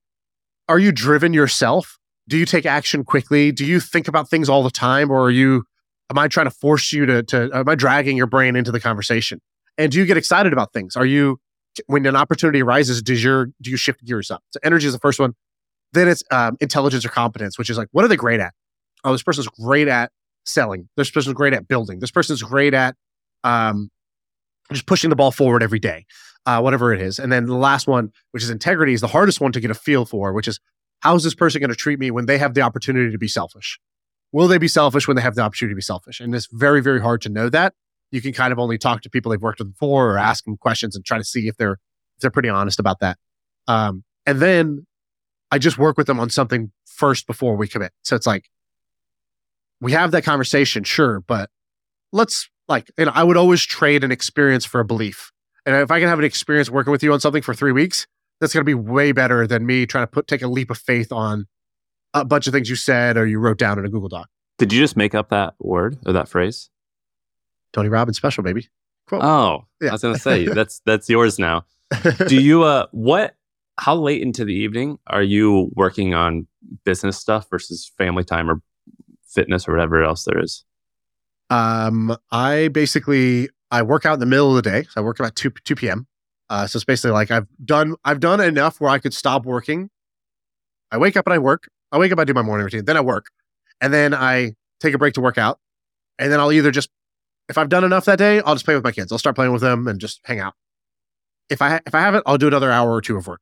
[0.69, 1.97] are you driven yourself?
[2.29, 3.51] Do you take action quickly?
[3.51, 5.63] Do you think about things all the time or are you
[6.09, 8.79] am i trying to force you to to am i dragging your brain into the
[8.79, 9.41] conversation?
[9.77, 10.95] And do you get excited about things?
[10.95, 11.39] Are you
[11.85, 14.43] when an opportunity arises does your do you shift gears up?
[14.51, 15.33] So energy is the first one.
[15.93, 18.53] Then it's um, intelligence or competence which is like what are they great at?
[19.03, 20.11] Oh this person's great at
[20.45, 20.89] selling.
[20.97, 21.99] This person's great at building.
[21.99, 22.95] This person's great at
[23.43, 23.89] Um,
[24.71, 26.05] just pushing the ball forward every day,
[26.45, 27.19] uh, whatever it is.
[27.19, 29.75] And then the last one, which is integrity, is the hardest one to get a
[29.75, 30.59] feel for, which is
[31.01, 33.27] how is this person going to treat me when they have the opportunity to be
[33.27, 33.79] selfish?
[34.31, 36.19] Will they be selfish when they have the opportunity to be selfish?
[36.19, 37.73] And it's very, very hard to know that.
[38.11, 40.57] You can kind of only talk to people they've worked with before or ask them
[40.57, 41.73] questions and try to see if they're
[42.15, 43.17] if they're pretty honest about that.
[43.67, 44.85] Um, and then
[45.51, 47.91] I just work with them on something first before we commit.
[48.03, 48.49] So it's like
[49.79, 51.49] we have that conversation, sure, but
[52.11, 55.31] let's like, you know, I would always trade an experience for a belief.
[55.65, 58.07] And if I can have an experience working with you on something for three weeks,
[58.39, 60.77] that's going to be way better than me trying to put take a leap of
[60.77, 61.47] faith on
[62.13, 64.29] a bunch of things you said or you wrote down in a Google Doc.
[64.57, 66.69] Did you just make up that word or that phrase?
[67.73, 68.69] Tony Robbins special, baby.
[69.07, 69.23] Quote.
[69.23, 69.89] Oh, Yeah.
[69.89, 71.65] I was gonna say that's that's yours now.
[72.27, 73.35] Do you uh what
[73.77, 76.47] how late into the evening are you working on
[76.83, 78.61] business stuff versus family time or
[79.27, 80.63] fitness or whatever else there is?
[81.49, 84.83] Um, I basically I work out in the middle of the day.
[84.83, 86.07] So I work about two two p.m.
[86.49, 89.89] Uh, so it's basically like I've done I've done enough where I could stop working.
[90.91, 91.69] I wake up and I work.
[91.91, 93.27] I wake up, I do my morning routine, then I work,
[93.81, 95.59] and then I take a break to work out,
[96.19, 96.89] and then I'll either just
[97.49, 99.11] if I've done enough that day, I'll just play with my kids.
[99.11, 100.53] I'll start playing with them and just hang out.
[101.49, 103.41] If I if I haven't, I'll do another hour or two of work,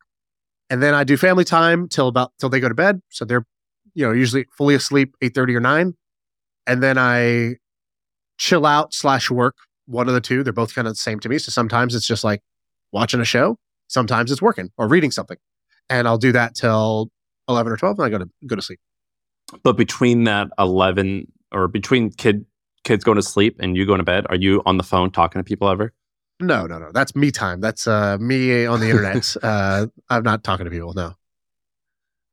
[0.69, 3.01] and then I do family time till about till they go to bed.
[3.09, 3.45] So they're
[3.93, 5.95] you know usually fully asleep eight thirty or nine,
[6.67, 7.55] and then I
[8.37, 9.55] chill out slash work
[9.87, 12.07] one of the two they're both kind of the same to me so sometimes it's
[12.07, 12.41] just like
[12.91, 15.37] watching a show sometimes it's working or reading something
[15.89, 17.09] and i'll do that till
[17.47, 18.79] 11 or 12 and i go to go to sleep.
[19.63, 22.45] But between that eleven or between kid
[22.83, 25.39] kids going to sleep and you going to bed, are you on the phone talking
[25.39, 25.93] to people ever?
[26.41, 26.91] no no no.
[26.91, 27.61] That's me time.
[27.61, 29.35] That's uh me on the internet.
[29.43, 31.13] Uh i'm not talking to people no.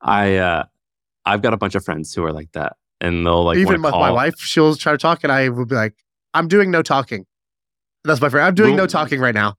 [0.00, 0.64] I uh
[1.24, 2.76] I've got a bunch of friends who are like that.
[3.00, 5.74] And they'll like even with my wife she'll try to talk and i will be
[5.74, 5.94] like
[6.34, 7.26] i'm doing no talking.
[8.04, 9.54] That's my friend i'm doing no talking right now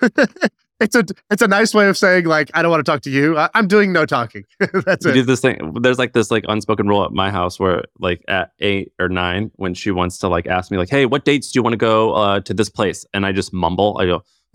[0.84, 3.10] it's a it's a nice way of saying like i don't want to talk to
[3.10, 3.36] you.
[3.38, 4.44] I, i'm doing no talking.
[4.84, 5.14] That's we it.
[5.14, 8.50] do this thing there's like this like unspoken rule at my house where like at
[8.60, 11.58] eight or nine when she wants to like ask me like hey what dates do
[11.58, 13.06] you want to go uh to this place?
[13.14, 13.96] And i just mumble.
[13.98, 14.22] I go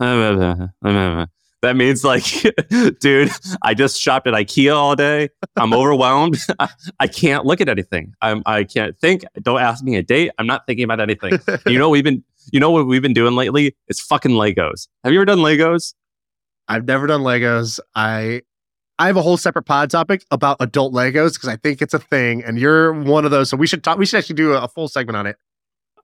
[1.62, 2.24] that means like
[3.00, 3.30] dude
[3.62, 5.28] i just shopped at ikea all day.
[5.56, 6.38] I'm overwhelmed.
[7.00, 8.14] I can't look at anything.
[8.22, 9.24] I'm i can't think.
[9.42, 10.30] Don't ask me a date.
[10.38, 11.38] I'm not thinking about anything.
[11.66, 12.22] You know what we've been
[12.52, 13.76] you know what we've been doing lately?
[13.88, 14.88] It's fucking legos.
[15.04, 15.94] Have you ever done legos
[16.70, 17.80] I've never done Legos.
[17.96, 18.42] I
[18.96, 21.98] I have a whole separate pod topic about adult Legos because I think it's a
[21.98, 23.50] thing, and you're one of those.
[23.50, 23.98] So we should talk.
[23.98, 25.36] We should actually do a, a full segment on it.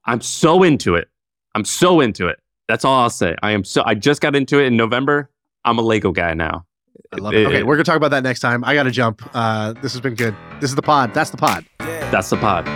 [0.05, 1.09] I'm so into it.
[1.55, 2.41] I'm so into it.
[2.69, 3.37] That's all I'll say.
[3.43, 3.85] I am so.
[3.87, 5.31] I just got into it in November.
[5.64, 6.67] I'm a Lego guy now.
[7.12, 7.47] I love it.
[7.47, 8.64] Okay, we're gonna talk about that next time.
[8.64, 9.23] I got to jump.
[9.35, 10.35] Uh, this has been good.
[10.61, 11.14] This is the pod.
[11.14, 11.64] That's the pod.
[11.81, 12.11] Yeah.
[12.11, 12.67] That's the pod.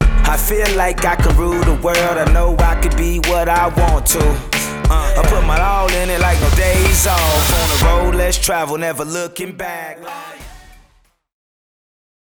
[0.00, 1.98] I feel like I can rule the world.
[1.98, 4.55] I know I could be what I want to.
[4.88, 7.54] Uh, I put my all in it like no days off.
[7.60, 9.98] On the road, let's travel, never looking back.